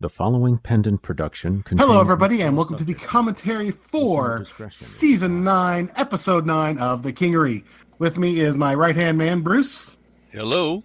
The 0.00 0.08
following 0.08 0.56
pendant 0.56 1.02
production 1.02 1.62
contains 1.62 1.86
Hello, 1.86 2.00
everybody, 2.00 2.40
and 2.40 2.56
welcome 2.56 2.78
to 2.78 2.84
the 2.84 2.94
commentary 2.94 3.70
for 3.70 4.46
season 4.72 5.44
nine, 5.44 5.92
episode 5.96 6.46
nine 6.46 6.78
of 6.78 7.02
The 7.02 7.12
Kingery. 7.12 7.64
With 7.98 8.16
me 8.16 8.40
is 8.40 8.56
my 8.56 8.74
right 8.74 8.96
hand 8.96 9.18
man, 9.18 9.42
Bruce, 9.42 9.98
Hello. 10.32 10.82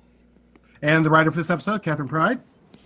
and 0.81 1.05
the 1.05 1.09
writer 1.09 1.31
for 1.31 1.38
this 1.38 1.49
episode, 1.49 1.81
Kathryn 1.81 2.09
Pryde. 2.09 2.41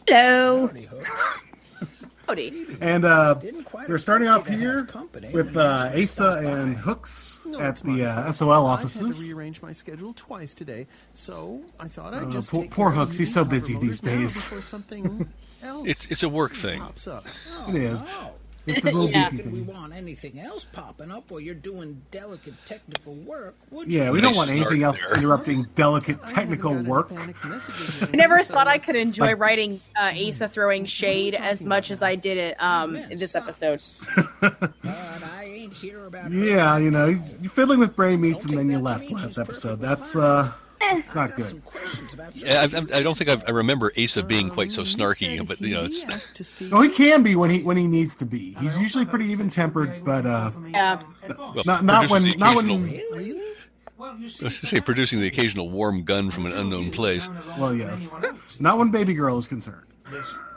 Hello. 0.08 0.68
Howdy, 0.68 0.84
Hook. 0.86 1.08
Howdy. 2.28 2.78
And 2.80 3.06
uh, 3.06 3.34
Didn't 3.34 3.64
quite 3.64 3.90
we're 3.90 3.98
starting 3.98 4.28
off 4.28 4.42
expect 4.48 4.62
you 4.62 4.84
to 4.86 5.10
here 5.24 5.32
with 5.34 5.58
uh, 5.58 5.92
Asa 5.96 6.44
and. 6.46 6.78
Hooks 6.78 7.44
No, 7.48 7.60
at 7.60 7.78
the 7.78 8.06
uh, 8.06 8.24
fault. 8.26 8.36
SOL 8.36 8.66
I 8.68 8.80
had 8.80 8.88
to 8.88 9.06
rearrange 9.20 9.64
my 9.64 9.72
schedule 9.72 10.14
twice 10.14 10.54
today, 10.54 10.86
so 11.16 11.64
I 11.80 11.88
thought 11.88 12.14
I'd 12.14 12.26
Uh, 12.26 12.30
just 12.30 12.52
poor- 12.52 12.62
take 12.62 12.70
poor 12.72 12.92
Hooks, 12.92 13.18
he's 13.18 13.34
so 13.34 13.44
busy 13.44 13.74
these 13.80 14.04
motors 14.04 14.04
now 14.04 14.12
days. 14.22 14.50
Before 15.62 15.76
something 15.76 15.88
else 15.88 15.88
It's 15.88 16.12
it's 16.12 16.24
a 16.24 16.30
work 16.30 16.54
thing. 16.54 16.82
pops 16.82 17.08
up. 17.08 17.26
It 17.70 17.76
is. 17.76 18.10
Oh, 18.14 18.32
It's 18.68 18.82
a 18.86 18.92
little 18.92 19.10
Yeah. 19.10 19.30
beefy 19.32 19.44
could 19.44 19.52
we 19.54 19.62
want 19.62 19.94
anything 19.94 20.40
else 20.40 20.64
popping 20.66 21.10
up 21.12 21.32
while 21.32 21.40
you're 21.40 21.56
doing 21.56 22.02
delicate 22.12 22.54
technical 22.66 23.14
work? 23.16 23.56
Would 23.72 23.92
you? 23.92 24.00
Yeah, 24.00 24.12
we 24.12 24.22
don't 24.22 24.36
want 24.36 24.50
anything 24.52 24.82
start 24.82 24.84
else 24.84 25.02
there. 25.02 25.14
interrupting 25.18 25.64
delicate 25.76 26.26
technical 26.28 26.76
work. 26.84 27.10
panicked 27.10 27.44
messages 27.46 27.96
or 28.02 28.06
I 28.08 28.12
never 28.12 28.36
anything, 28.36 28.54
thought 28.56 28.68
I 28.68 28.78
could 28.78 28.96
enjoy 28.96 29.28
Like- 29.28 29.40
writing 29.40 29.82
uh, 30.00 30.14
Asa 30.28 30.48
throwing 30.48 30.86
shade 30.86 31.36
as 31.36 31.66
much 31.66 31.90
as 31.90 32.02
I 32.04 32.16
did 32.16 32.38
it 32.38 32.62
um, 32.62 32.96
in 32.96 33.18
this 33.18 33.34
episode. 33.36 33.82
But 34.42 34.72
I 34.84 35.46
ain't 35.46 35.74
here 35.74 36.06
about 36.06 36.32
her. 36.32 36.38
Yeah, 36.38 36.78
you 36.78 36.92
know, 36.92 37.08
you're 37.08 37.50
fiddling 37.50 37.80
with 37.80 37.96
brain 37.96 38.22
meats 38.22 38.46
and 38.46 38.56
then 38.58 38.70
you 38.70 38.78
left 38.80 39.02
mean 39.02 39.14
last 39.16 39.38
episode. 39.40 39.80
perfectly 39.80 39.88
That's 39.88 40.14
fine. 40.14 40.52
It's 40.82 41.14
not 41.16 41.36
good. 41.36 41.46
some 41.46 41.62
questions 41.62 42.14
about 42.14 42.36
your 42.36 42.50
I, 42.50 42.54
I, 42.64 43.00
I 43.00 43.04
don't 43.04 43.18
think 43.18 43.30
I've, 43.30 43.44
I 43.48 43.52
remember 43.52 43.92
Asa 44.02 44.24
being 44.24 44.50
quite 44.50 44.72
so 44.72 44.82
Um, 44.82 44.88
snarky, 44.88 45.46
but 45.48 45.60
you 45.62 45.74
know, 45.76 45.82
he 45.82 45.88
it's 45.88 46.06
asked 46.06 46.36
to 46.38 46.44
see 46.56 46.70
Oh, 46.72 46.82
he 46.82 46.90
can 46.90 47.24
be 47.24 47.36
when 47.36 47.50
he 47.50 47.64
when 47.64 47.78
he 47.78 47.86
needs 47.88 48.16
to 48.18 48.26
be. 48.26 48.54
He's 48.60 48.78
usually 48.80 49.06
pretty 49.06 49.26
even 49.26 49.50
tempered, 49.50 50.04
but 50.04 50.26
uh, 50.26 50.52
Yeah. 50.70 51.02
well, 51.38 51.54
not 51.66 51.84
not 51.84 52.10
when 52.10 52.22
produces 52.24 52.34
the 52.34 52.40
not 52.40 52.54
occasional- 52.58 52.78
when. 52.80 52.92
Really? 52.92 53.42
I 54.02 54.14
was 54.16 54.40
going 54.40 54.52
to 54.54 54.66
say 54.66 54.80
producing 54.80 55.20
the 55.20 55.28
occasional 55.28 55.70
warm 55.70 56.04
gun 56.04 56.32
from 56.32 56.46
an 56.46 56.54
unknown 56.54 56.90
place. 56.90 57.28
Well, 57.58 57.76
yes, 57.76 58.14
not 58.60 58.78
when 58.78 58.92
baby 58.92 59.14
girl 59.14 59.38
is 59.38 59.46
concerned. 59.48 59.86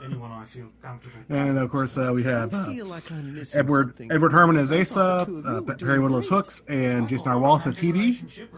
Anyone 0.02 0.30
I 0.30 0.44
feel 0.47 0.69
comfortable. 0.80 1.16
And 1.28 1.58
of 1.58 1.69
course, 1.70 1.98
uh, 1.98 2.12
we 2.14 2.22
have 2.22 2.54
uh, 2.54 2.66
feel 2.66 2.86
like 2.86 3.10
I'm 3.12 3.38
Edward. 3.54 3.94
Edward 4.10 4.32
Herman 4.32 4.56
as 4.56 4.72
Asa, 4.72 5.27
the 5.28 5.42
two 5.42 5.48
uh, 5.48 5.52
you 5.54 5.62
were 5.66 5.75
Perry 5.75 5.77
doing 5.98 6.02
Whittle 6.02 6.19
as 6.19 6.28
great. 6.28 6.36
Hooks, 6.38 6.62
and 6.69 7.08
Jason 7.08 7.32
R. 7.32 7.38
Wallace 7.38 7.66
as 7.66 7.78
Hebe. 7.78 8.48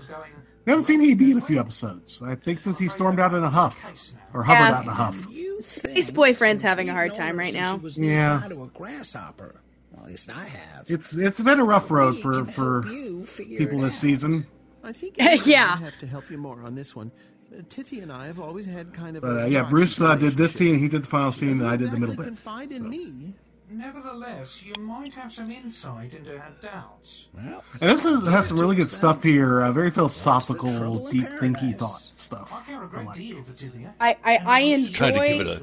We 0.65 0.71
haven't 0.71 0.85
seen 0.85 1.01
Hebe 1.03 1.31
in 1.33 1.39
a 1.39 1.41
few 1.43 1.61
episodes. 1.61 2.23
I 2.23 2.35
think 2.37 2.59
since 2.61 2.79
he 2.79 2.89
stormed 2.89 3.21
out 3.21 3.35
in 3.35 3.43
a 3.43 3.51
huff 3.51 3.77
or 4.33 4.43
hovered 4.43 4.59
Yeah. 4.61 4.77
out 4.79 4.83
in 4.85 4.89
a 4.89 4.95
huff. 4.95 5.27
You 5.31 5.63
Space 5.63 6.11
boyfriend's 6.11 6.63
having 6.63 6.89
a 6.89 6.93
hard 6.93 7.15
time 7.15 7.39
right 7.39 7.53
now. 7.55 7.81
Yeah. 7.97 8.43
to 8.49 8.63
a 8.65 8.67
grasshopper. 8.69 9.61
At 9.97 10.07
least 10.07 10.31
I 10.31 10.45
have. 10.45 10.91
It's 10.91 11.13
it's 11.15 11.41
been 11.41 11.61
a 11.61 11.65
rough 11.65 11.91
road 11.91 12.19
for 12.19 12.45
for 12.47 12.83
help 12.83 12.95
you 12.95 13.25
figure 13.25 13.59
people 13.59 13.79
this 13.81 13.99
season. 13.99 14.47
I 14.83 14.93
think 14.93 15.17
Yeah. 15.19 15.37
yeah. 15.45 15.75
I 15.79 15.83
have 15.85 15.97
to 15.99 16.07
help 16.07 16.31
you 16.31 16.37
more 16.39 16.61
on 16.63 16.75
this 16.75 16.95
one. 16.97 17.11
Uh, 17.57 17.63
Tiffy 17.69 18.03
and 18.03 18.11
I 18.13 18.27
have 18.27 18.41
always 18.41 18.67
had 18.67 18.93
kind 18.93 19.17
of 19.17 19.23
But 19.23 19.43
uh, 19.43 19.45
yeah, 19.47 19.63
Bruce 19.63 20.01
uh, 20.01 20.15
did 20.17 20.33
this 20.37 20.53
scene. 20.55 20.79
He 20.79 20.89
did 20.89 21.05
the 21.05 21.07
final 21.07 21.31
scene, 21.33 21.53
and 21.53 21.67
I 21.67 21.77
did 21.77 21.91
the 21.91 21.99
middle 21.99 22.15
exactly 22.15 22.25
bit. 22.25 22.27
confide 22.27 22.73
in 22.73 22.89
me. 22.89 23.35
Nevertheless, 23.71 24.63
you 24.63 24.75
might 24.83 25.15
have 25.15 25.33
some 25.33 25.51
insight 25.51 26.15
into 26.15 26.39
her 26.39 26.53
doubts. 26.61 27.27
Well, 27.35 27.65
And 27.81 27.91
this 27.91 28.05
is, 28.05 28.27
has 28.29 28.49
some 28.49 28.59
really 28.59 28.77
good 28.77 28.89
stuff 28.89 29.23
here. 29.23 29.63
Uh, 29.63 29.73
very 29.73 29.91
philosophical, 29.91 31.09
deep 31.11 31.25
thinky 31.25 31.55
paradise. 31.55 31.77
thought 31.79 32.01
stuff. 32.13 32.53
I 32.53 32.63
care 32.71 32.83
a 32.83 32.85
I 32.85 32.89
great 32.89 33.07
like. 33.07 33.17
deal 33.17 33.43
for 33.43 33.53
Tithia. 33.53 33.93
I, 34.01 34.17
I, 34.23 34.37
I 34.37 34.61
and 34.61 34.93
Tried 34.93 35.13
to 35.13 35.29
give 35.39 35.47
it 35.47 35.63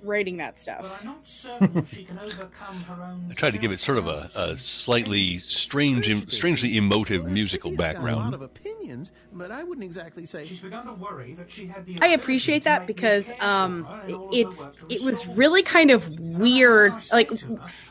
for 0.00 0.06
writing 0.06 0.36
that 0.38 0.58
stuff. 0.58 1.00
I'm 1.00 1.06
not 1.06 1.26
certain 1.26 1.84
she 1.84 2.04
can 2.04 2.18
overcome 2.18 2.80
her 2.82 3.02
own. 3.02 3.26
I 3.30 3.34
tried 3.34 3.52
to 3.52 3.58
give 3.58 3.72
it 3.72 3.80
sort 3.80 3.98
of 3.98 4.06
a, 4.06 4.30
a 4.34 4.56
slightly 4.56 5.38
strange, 5.38 6.32
strangely 6.32 6.76
emotive 6.76 7.26
musical 7.26 7.70
Tiffy's 7.70 7.78
a 7.78 7.82
lot 7.82 7.94
background. 7.94 8.34
of 8.34 8.42
opinions, 8.42 9.12
but 9.32 9.50
I 9.50 9.62
wouldn't 9.62 9.84
exactly 9.84 10.26
say. 10.26 10.44
She's 10.44 10.60
begun 10.60 10.86
to 10.86 10.92
worry 10.94 11.34
that 11.34 11.50
she 11.50 11.66
had 11.66 11.86
the. 11.86 11.98
I 12.00 12.08
appreciate 12.08 12.64
that 12.64 12.86
because 12.86 13.30
um, 13.40 13.84
her 13.84 14.02
in 14.08 14.14
all 14.14 14.28
of 14.28 14.34
her 14.34 14.40
it's 14.40 14.68
it 14.88 15.02
was 15.02 15.26
really 15.36 15.62
kind 15.62 15.90
of 15.90 16.08
weird. 16.18 16.92
Like 17.12 17.30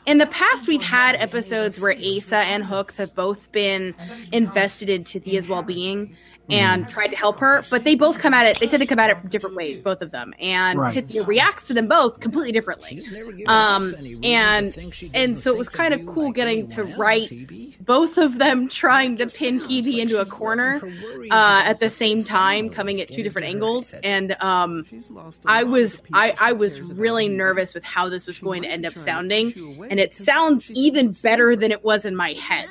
in 0.05 0.17
the 0.17 0.27
past, 0.27 0.67
we've 0.67 0.81
had 0.81 1.15
episodes 1.15 1.79
where 1.79 1.95
Asa 1.97 2.37
and 2.37 2.65
Hooks 2.65 2.97
have 2.97 3.13
both 3.15 3.51
been 3.51 3.95
invested 4.31 4.89
in 4.89 5.03
Tithia's 5.03 5.47
well-being 5.47 6.15
and 6.49 6.87
tried 6.87 7.07
to 7.07 7.17
help 7.17 7.39
her, 7.39 7.63
but 7.69 7.83
they 7.83 7.95
both 7.95 8.19
come 8.19 8.33
at 8.33 8.45
it. 8.47 8.59
They 8.59 8.67
tend 8.67 8.81
to 8.81 8.87
come 8.87 8.99
at 8.99 9.09
it 9.09 9.17
from 9.19 9.29
different 9.29 9.55
ways, 9.55 9.81
both 9.81 10.01
of 10.01 10.11
them, 10.11 10.33
and 10.39 10.79
Right. 10.79 10.93
Tithia 10.93 11.25
reacts 11.25 11.65
to 11.65 11.73
them 11.73 11.87
both 11.87 12.19
completely 12.19 12.51
differently. 12.51 12.89
she's 12.89 13.11
never 13.11 13.31
given 13.31 13.49
Um, 13.49 13.83
us 13.83 13.93
any 13.99 14.15
reason 14.15 14.25
and 14.25 14.73
to 14.73 14.79
think 14.79 14.93
she 14.93 15.11
and 15.13 15.37
so 15.39 15.51
it 15.51 15.57
was 15.57 15.69
kind 15.69 15.93
of 15.93 16.05
cool 16.05 16.31
getting 16.31 16.67
to 16.69 16.83
write 16.83 17.31
both 17.79 18.17
of 18.17 18.37
them 18.37 18.67
trying 18.67 19.17
to 19.17 19.27
pin 19.27 19.59
Hebe 19.59 19.99
into 19.99 20.19
a 20.19 20.25
corner 20.25 20.79
letting 20.81 20.97
her 20.97 21.07
worries 21.07 21.31
uh, 21.31 21.61
at 21.65 21.79
the 21.79 21.89
same 21.89 22.23
time, 22.23 22.69
coming 22.69 23.01
at 23.01 23.07
two 23.09 23.23
different 23.23 23.47
angles, 23.47 23.93
and 24.03 24.35
um, 24.41 24.85
She's 24.89 25.09
lost 25.09 25.43
a 25.45 25.49
I 25.51 25.63
was 25.63 26.01
I, 26.13 26.33
I 26.39 26.51
was 26.53 26.79
really 26.81 27.27
nervous 27.29 27.73
with 27.73 27.83
how 27.83 28.09
this 28.09 28.27
was 28.27 28.39
going 28.39 28.63
to 28.63 28.69
end 28.69 28.85
up 28.85 28.93
sounding, 28.93 29.47
push 29.47 29.55
you 29.57 29.71
away 29.73 29.87
and 29.91 29.99
it 29.99 30.13
sounds 30.13 30.69
even 30.71 31.11
better 31.23 31.55
than 31.55 31.71
it 31.71 31.83
was 31.83 32.05
in 32.05 32.15
my 32.15 32.33
head. 32.33 32.65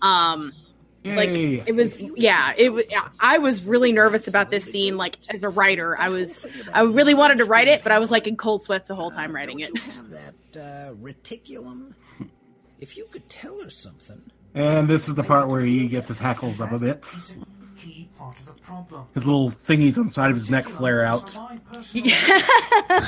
Um, 0.00 0.52
like 1.04 1.30
Yay. 1.30 1.62
it 1.66 1.74
was, 1.74 2.00
yeah, 2.16 2.52
it 2.56 2.72
was. 2.72 2.84
I 3.18 3.38
was 3.38 3.62
really 3.64 3.92
nervous 3.92 4.28
about 4.28 4.50
this 4.50 4.64
scene. 4.64 4.96
Like 4.96 5.16
as 5.28 5.42
a 5.42 5.48
writer, 5.48 5.98
I 5.98 6.08
was, 6.08 6.46
I 6.72 6.82
really 6.82 7.14
wanted 7.14 7.38
to 7.38 7.44
write 7.44 7.68
it, 7.68 7.82
but 7.82 7.92
I 7.92 7.98
was 7.98 8.10
like 8.10 8.26
in 8.26 8.36
cold 8.36 8.62
sweats 8.62 8.88
the 8.88 8.94
whole 8.94 9.10
time 9.10 9.34
writing 9.34 9.60
it. 9.60 9.70
you 9.74 9.80
have 9.92 10.10
that 10.10 10.34
uh, 10.54 10.94
reticulum? 10.94 11.94
If 12.78 12.96
you 12.96 13.06
could 13.10 13.28
tell 13.28 13.60
her 13.62 13.70
something. 13.70 14.22
And 14.54 14.88
this 14.88 15.08
is 15.08 15.14
the 15.14 15.22
part 15.22 15.48
where 15.48 15.60
he 15.60 15.88
gets 15.88 16.08
his 16.08 16.18
hackles 16.18 16.60
up 16.60 16.72
a 16.72 16.78
bit. 16.78 17.04
Is 17.04 17.32
a 17.32 17.80
key 17.80 18.08
part 18.18 18.38
of 18.38 18.46
the 18.46 18.52
problem. 18.54 19.06
His 19.14 19.24
little 19.24 19.50
thingies 19.50 19.98
on 19.98 20.06
the 20.06 20.10
side 20.10 20.30
of 20.30 20.36
his 20.36 20.50
neck 20.50 20.68
flare 20.68 21.04
out. 21.04 21.36
yeah, 21.92 23.06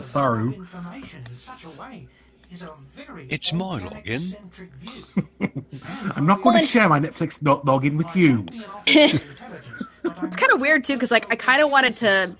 Saru. 0.00 0.64
Information 2.50 2.52
in 2.52 2.58
such 2.58 2.68
a 2.68 2.68
way 2.68 2.78
is 2.90 2.96
a 2.96 3.02
very 3.04 3.26
It's 3.28 3.52
my 3.52 3.80
login. 3.80 4.36
I'm 6.16 6.26
not 6.26 6.42
going 6.42 6.58
to 6.58 6.66
share 6.66 6.88
my 6.88 6.98
Netflix 7.00 7.40
no- 7.42 7.60
login 7.60 7.96
with 7.96 8.14
you. 8.16 8.46
It's 10.22 10.36
kind 10.36 10.52
of 10.52 10.60
weird 10.60 10.84
too, 10.84 10.94
because 10.94 11.10
like 11.10 11.26
I 11.32 11.36
kind 11.36 11.60
of 11.60 11.68
wanted 11.70 11.96
to, 11.96 12.34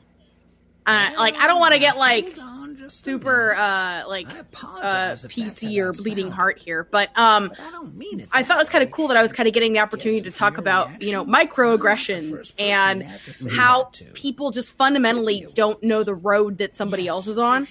uh, 0.86 1.10
like 1.18 1.34
I 1.34 1.46
don't 1.48 1.58
want 1.58 1.74
to 1.74 1.80
get 1.80 1.96
like 1.96 2.36
Hold 2.38 2.48
on 2.48 2.55
just 2.86 3.04
super 3.04 3.54
uh 3.54 4.04
like 4.08 4.28
uh 4.28 4.40
apologize 4.40 5.24
if 5.24 5.34
that's 5.34 5.60
PC 5.60 5.78
or 5.82 5.92
bleeding 5.92 6.26
sounds. 6.26 6.34
heart 6.36 6.58
here, 6.58 6.86
but 6.90 7.10
um 7.16 7.48
But 7.48 7.60
I 7.60 7.70
don't 7.70 7.94
mean 7.96 8.20
it. 8.20 8.28
I 8.32 8.42
thought 8.42 8.56
it 8.56 8.60
was 8.60 8.68
kind 8.68 8.84
of 8.84 8.90
cool 8.90 9.08
that 9.08 9.16
I 9.16 9.22
was 9.22 9.32
kind 9.32 9.46
of 9.46 9.54
getting 9.54 9.72
the 9.72 9.78
opportunity 9.80 10.22
to 10.22 10.30
talk 10.30 10.58
about, 10.58 11.02
you 11.02 11.12
know, 11.12 11.24
reaction, 11.24 11.30
not 11.32 11.50
the 11.50 11.54
microaggressions 11.54 12.52
and 12.58 13.00
to 13.02 13.06
have 13.06 13.24
to 13.24 13.32
say 13.32 13.50
how 13.50 13.90
people 14.14 14.50
just 14.50 14.72
fundamentally 14.72 15.46
don't 15.54 15.82
know 15.82 16.02
the 16.02 16.14
road 16.14 16.58
that 16.58 16.74
somebody 16.76 17.06
else 17.08 17.26
is 17.26 17.38
on. 17.38 17.66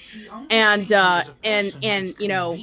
And, 0.50 0.92
uh, 0.92 1.24
and- 1.44 1.76
and, 1.84 2.16
you 2.20 2.28
know, 2.28 2.58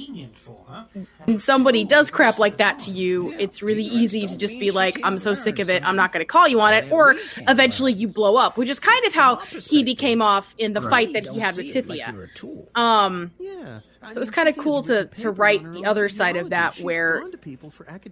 When 1.25 1.39
somebody 1.39 1.83
does 1.85 2.09
crap 2.09 2.39
like 2.39 2.57
that 2.57 2.79
to 2.79 2.91
you, 2.91 3.31
it's 3.39 3.61
really 3.61 3.83
easy 3.83 4.27
to 4.27 4.37
just 4.37 4.57
be 4.59 4.71
like, 4.71 4.99
I'm 5.03 5.17
so 5.19 5.35
sick 5.35 5.59
of 5.59 5.69
it, 5.69 5.83
I'm 5.87 5.95
not 5.95 6.11
going 6.11 6.21
to 6.21 6.25
call 6.25 6.47
you 6.47 6.59
on 6.59 6.73
it. 6.73 6.91
Or 6.91 7.15
eventually 7.37 7.93
you 7.93 8.07
blow 8.07 8.37
up, 8.37 8.57
which 8.57 8.69
is 8.69 8.79
kind 8.79 9.05
of 9.05 9.13
how 9.13 9.37
he 9.37 9.83
became 9.83 10.21
off 10.21 10.53
in 10.57 10.73
the 10.73 10.81
fight 10.81 11.13
that 11.13 11.27
he 11.27 11.39
had 11.39 11.55
with 11.55 11.71
see 11.71 11.79
it 11.79 11.87
like 11.87 12.01
Tithia. 12.01 12.33
You're 12.43 12.67
a. 12.75 12.79
Um, 12.79 13.31
Yeah. 13.39 13.79
So 14.11 14.21
it's 14.21 14.31
kinda 14.31 14.53
cool 14.53 14.81
to- 14.83 15.05
to 15.05 15.31
write 15.31 15.71
the 15.73 15.85
other 15.85 16.09
side 16.09 16.35
of 16.35 16.49
that 16.49 16.77
where, 16.79 17.21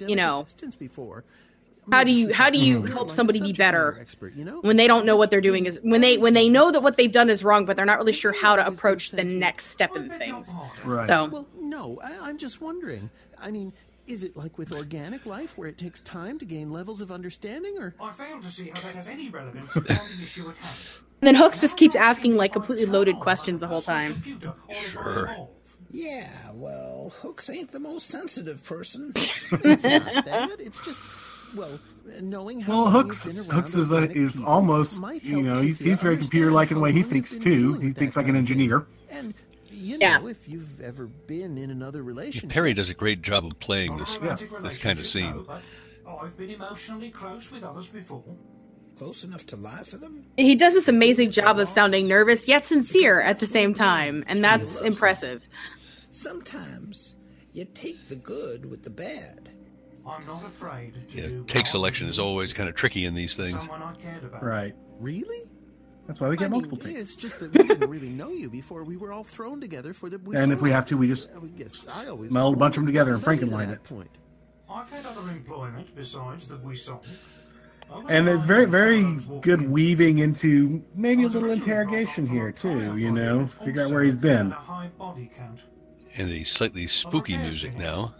you 0.08 0.16
know, 0.16 0.46
before. 0.80 1.24
how 1.92 2.03
do 2.03 2.12
you 2.12 2.31
how 2.34 2.50
do 2.50 2.58
you 2.59 2.84
help 2.84 3.12
somebody 3.12 3.42
be 3.42 3.52
better 3.53 3.97
expert, 4.00 4.34
you 4.36 4.46
know? 4.46 4.59
when 4.62 4.78
they 4.78 4.88
don't 4.88 5.06
know 5.06 5.16
what 5.18 5.30
they're 5.31 5.42
doing 5.42 5.66
is 5.66 5.80
when 5.84 6.00
they 6.00 6.18
when 6.18 6.34
they 6.34 6.47
know 6.47 6.72
that 6.72 6.81
what 6.81 6.96
they've 6.96 7.12
done 7.12 7.30
is 7.30 7.44
wrong, 7.44 7.66
but 7.66 7.75
they're 7.75 7.86
not 7.86 7.97
really 7.97 8.14
sure 8.14 8.31
how 8.31 8.56
to 8.56 8.66
approach 8.66 9.12
the 9.12 9.24
next 9.24 9.66
step 9.68 9.96
in 9.96 10.09
things. 10.09 10.54
Right. 10.86 11.07
So 11.07 11.27
Well, 11.30 11.48
no, 11.60 12.00
I, 12.04 12.30
I'm 12.30 12.38
just 12.38 12.62
wondering. 12.62 13.10
I 13.39 13.51
mean, 13.51 13.74
is 14.12 14.24
it 14.24 14.36
like 14.36 14.58
with 14.58 14.72
organic 14.72 15.25
life 15.25 15.58
where 15.58 15.68
it 15.68 15.78
takes 15.78 16.02
time 16.02 16.38
to 16.40 16.46
gain 16.46 16.72
levels 16.72 17.02
of 17.02 17.12
understanding, 17.12 17.75
or 17.80 17.96
I 18.00 18.12
fail 18.12 18.40
to 18.42 18.48
see 18.48 18.69
how 18.69 18.81
that 18.81 18.96
has 18.96 19.08
any 19.08 19.30
relevance 19.30 19.75
upon 19.75 19.96
the 19.96 20.24
issue 20.24 20.50
at 20.50 20.58
hand. 20.58 20.78
and 21.22 21.28
then 21.28 21.36
Hooks 21.36 21.62
just 21.62 21.78
keeps 21.78 21.96
asking 21.96 22.36
like 22.36 22.54
completely 22.54 22.86
loaded 22.86 23.19
questions 23.19 23.62
the 23.62 23.68
whole 23.68 23.81
time. 23.81 24.22
Sure. 24.92 25.48
Yeah, 25.94 26.30
well, 26.54 27.12
Hooks 27.22 27.50
ain't 27.50 27.72
the 27.72 27.80
most 27.80 28.08
sensitive 28.08 28.63
person. 28.63 29.12
it's 29.52 29.84
not 29.84 30.25
that? 30.25 30.56
It's 30.60 30.84
just 30.86 31.02
well, 31.56 31.80
knowing 32.22 32.62
how 32.62 32.72
Well, 32.72 32.90
Hooks 32.90 33.28
been 33.28 33.38
Hooks 33.38 33.75
is 33.75 33.92
uh, 33.92 33.96
a, 33.96 34.10
is 34.10 34.40
almost 34.42 35.02
you 35.22 35.42
know 35.42 35.62
he's, 35.62 35.80
he's 35.80 36.02
very 36.02 36.18
computer 36.18 36.52
like 36.52 36.72
in 36.72 36.75
the 36.75 36.81
way 36.81 36.92
he 36.92 37.04
thinks 37.04 37.31
how 37.31 37.40
long 37.40 37.56
you've 37.56 37.72
been 37.72 37.81
too. 37.81 37.88
He 37.88 37.94
thinks 37.94 38.16
like 38.16 38.28
an 38.28 38.36
kind 38.36 38.38
of 38.38 38.48
thing. 38.48 38.60
engineer. 38.60 38.86
And 39.10 39.34
you 39.71 39.97
Yeah. 40.00 40.18
know, 40.19 40.27
if 40.27 40.47
you've 40.47 40.79
ever 40.81 41.07
been 41.07 41.57
in 41.57 41.71
another 41.71 42.03
relationship, 42.03 42.50
Perry 42.50 42.73
does 42.73 42.89
a 42.89 42.94
great 42.94 43.21
job 43.21 43.45
of 43.45 43.59
playing 43.59 43.97
this 43.97 44.19
Not 44.21 44.39
this 44.39 44.77
kind 44.77 45.00
of 45.00 45.07
scene. 45.07 45.45
no, 46.06 46.18
I've 46.21 46.38
been 46.38 46.50
emotionally 46.50 47.09
close 47.09 47.51
with 47.51 47.63
others 47.63 47.88
before. 47.88 48.23
close 48.97 49.23
enough 49.23 49.45
to 49.47 49.56
lie 49.56 49.81
for 49.83 49.97
them? 49.97 50.25
He 50.38 50.53
does 50.56 50.73
this 50.73 50.88
amazing 50.88 51.31
job 51.31 51.57
of 51.57 51.68
sounding 51.68 52.07
nervous 52.07 52.47
yet 52.47 52.65
sincere 52.68 53.19
at 53.19 53.39
the 53.39 53.47
same 53.47 53.73
time, 53.73 54.23
and 54.27 54.44
that's 54.44 54.79
impressive. 54.81 55.47
Sometimes 56.12 57.15
you 57.53 57.65
take 57.65 58.07
the 58.09 58.15
good 58.15 58.65
with 58.69 58.83
the 58.83 58.89
bad. 58.89 59.50
I'm 60.06 60.25
not 60.27 60.45
afraid 60.45 60.94
to 61.09 61.17
Yeah, 61.17 61.27
do 61.27 61.44
take 61.47 61.65
selection 61.67 62.09
is 62.09 62.19
always 62.19 62.53
kind 62.53 62.67
of 62.69 62.75
tricky 62.75 63.06
in 63.06 63.13
these 63.15 63.35
things. 63.35 63.57
Someone 63.59 63.81
I 63.81 63.94
cared 63.95 64.24
about. 64.24 64.44
Right. 64.44 64.75
Really? 65.00 65.50
That's 66.12 66.19
why 66.19 66.28
we 66.28 66.36
get 66.36 66.48
I 66.48 66.50
mean, 66.50 66.63
multiple 66.63 66.78
takes. 66.78 67.00
It's 67.00 67.16
just 67.16 67.40
that 67.40 67.54
we 67.54 67.63
didn't 67.63 67.90
really 67.90 68.10
know 68.10 68.31
you 68.31 68.50
before 68.50 68.84
we 68.84 68.98
were 68.98 69.13
all 69.13 69.24
thrown 69.24 69.62
together 69.62 69.94
for 69.94 70.10
the. 70.10 70.19
And 70.36 70.52
if 70.52 70.62
we 70.62 70.69
have 70.69 70.86
to, 70.88 70.98
we 70.98 71.08
just 71.08 71.31
I 71.34 71.48
guess 71.58 71.88
I 71.88 72.08
always 72.10 72.34
meld 72.34 72.56
a 72.56 72.58
bunch 72.58 72.75
of 72.75 72.81
them 72.81 72.88
together 72.88 73.13
and 73.13 73.25
Led 73.25 73.40
Frankenline 73.40 73.72
it. 73.72 73.81
Point. 73.86 74.10
I've 74.69 74.90
had 74.90 75.06
other 75.06 75.22
employment 75.30 75.96
besides 75.96 76.50
the 76.50 76.58
Buisson. 76.58 77.02
And 78.10 78.28
it's 78.28 78.44
very, 78.44 78.66
very 78.66 79.04
when 79.04 79.13
I 79.13 79.16
was 79.16 79.25
walking 79.25 79.42
good 79.42 79.62
in. 79.62 79.72
weaving 79.72 80.18
into 80.19 80.84
maybe 80.96 81.24
a 81.24 81.30
little 81.30 81.52
interrogation 81.52 82.28
here 82.28 82.52
too. 82.52 82.98
You 82.98 83.10
know, 83.10 83.48
figure 83.48 83.84
out 83.84 83.92
where 83.92 84.04
he's 84.04 84.18
been. 84.18 84.52
a 84.52 84.56
high 84.56 84.90
body 85.00 85.31
count. 85.34 85.62
And 86.16 86.30
the 86.30 86.44
slightly 86.44 86.88
spooky 86.88 87.38
music 87.38 87.78
now. 87.78 88.13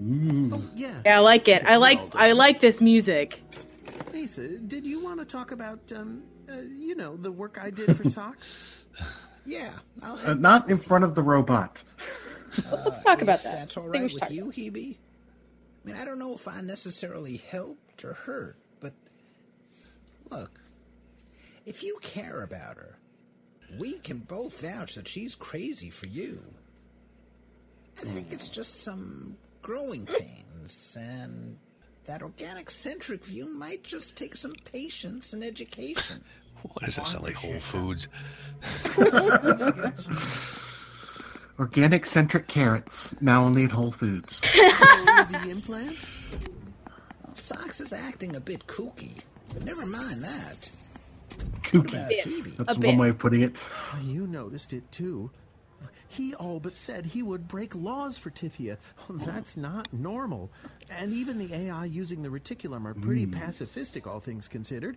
Ooh. 0.00 0.70
Yeah. 0.76 0.90
Yeah, 1.04 1.16
I 1.16 1.20
like 1.22 1.48
it. 1.48 1.64
I 1.64 1.74
like 1.74 2.14
I 2.14 2.32
like 2.32 2.60
this 2.60 2.80
music. 2.80 3.40
Lisa, 4.12 4.46
did 4.58 4.86
you 4.86 5.02
want 5.02 5.18
to 5.18 5.24
talk 5.24 5.50
about, 5.50 5.80
um, 5.92 6.22
uh, 6.50 6.60
you 6.60 6.94
know, 6.94 7.16
the 7.16 7.30
work 7.32 7.58
I 7.62 7.70
did 7.70 7.96
for 7.96 8.04
socks? 8.08 8.54
Yeah, 9.48 9.70
I'll 10.02 10.18
Uh, 10.26 10.34
not 10.34 10.68
in 10.68 10.76
front 10.76 11.04
of 11.04 11.14
the 11.14 11.22
robot. 11.22 11.84
Let's 12.84 13.00
talk 13.04 13.22
about 13.22 13.44
that. 13.44 13.52
That's 13.52 13.76
all 13.76 13.84
I 13.84 13.92
think 13.92 13.92
we 13.92 14.00
right 14.00 14.10
should 14.10 14.14
with 14.14 14.20
talk 14.22 14.30
you, 14.32 14.46
Hebe? 14.46 14.96
I 14.96 15.86
mean, 15.86 15.96
I 15.96 16.04
don't 16.04 16.18
know 16.18 16.34
if 16.34 16.48
I 16.48 16.60
necessarily 16.62 17.36
helped 17.36 18.04
or 18.04 18.14
hurt, 18.14 18.56
but 18.80 18.92
look, 20.30 20.58
if 21.64 21.84
you 21.84 21.96
care 22.02 22.42
about 22.42 22.76
her, 22.76 22.98
we 23.78 23.98
can 23.98 24.18
both 24.18 24.60
vouch 24.62 24.96
that 24.96 25.06
she's 25.06 25.36
crazy 25.36 25.90
for 25.90 26.08
you. 26.08 26.42
I 27.98 28.04
think 28.04 28.32
it's 28.32 28.48
just 28.48 28.82
some 28.82 29.36
growing 29.62 30.06
pains, 30.06 30.96
and 30.98 31.56
that 32.06 32.22
organic 32.22 32.70
centric 32.70 33.24
view 33.24 33.52
might 33.52 33.82
just 33.82 34.16
take 34.16 34.36
some 34.36 34.54
patience 34.64 35.32
and 35.32 35.42
education. 35.44 36.22
Why 36.62 36.86
does 36.86 36.96
that 36.96 37.08
sound 37.08 37.24
like 37.24 37.34
Whole 37.34 37.58
Foods? 37.60 38.08
Organic 41.58 42.04
centric 42.06 42.48
carrots 42.48 43.14
now 43.20 43.44
only 43.44 43.64
at 43.64 43.72
Whole 43.72 43.92
Foods. 43.92 44.42
Oh, 45.18 45.26
the 45.30 45.48
implant? 45.50 45.96
Socks 47.32 47.80
is 47.80 47.92
acting 47.94 48.36
a 48.36 48.40
bit 48.40 48.66
kooky, 48.66 49.18
but 49.52 49.64
never 49.64 49.86
mind 49.86 50.22
that. 50.22 50.68
What 51.38 51.62
Kooky. 51.62 51.88
about 51.94 52.08
bit. 52.10 52.24
Hebe? 52.26 52.56
That's 52.56 52.72
A 52.72 52.72
one 52.74 52.80
bit. 52.80 52.98
way 52.98 53.08
of 53.08 53.18
putting 53.18 53.40
it. 53.42 53.58
Oh, 53.94 53.98
you 54.02 54.26
noticed 54.26 54.74
it 54.74 54.90
too. 54.92 55.30
He 56.08 56.34
all 56.34 56.60
but 56.60 56.76
said 56.76 57.06
he 57.06 57.22
would 57.22 57.48
break 57.48 57.74
laws 57.74 58.16
for 58.18 58.30
Tifia. 58.30 58.76
That's 59.10 59.56
not 59.56 59.92
normal. 59.92 60.50
And 60.90 61.12
even 61.12 61.38
the 61.38 61.52
AI 61.54 61.86
using 61.86 62.22
the 62.22 62.28
reticulum 62.28 62.84
are 62.86 62.94
pretty 62.94 63.26
pacifistic, 63.26 64.06
all 64.06 64.20
things 64.20 64.48
considered. 64.48 64.96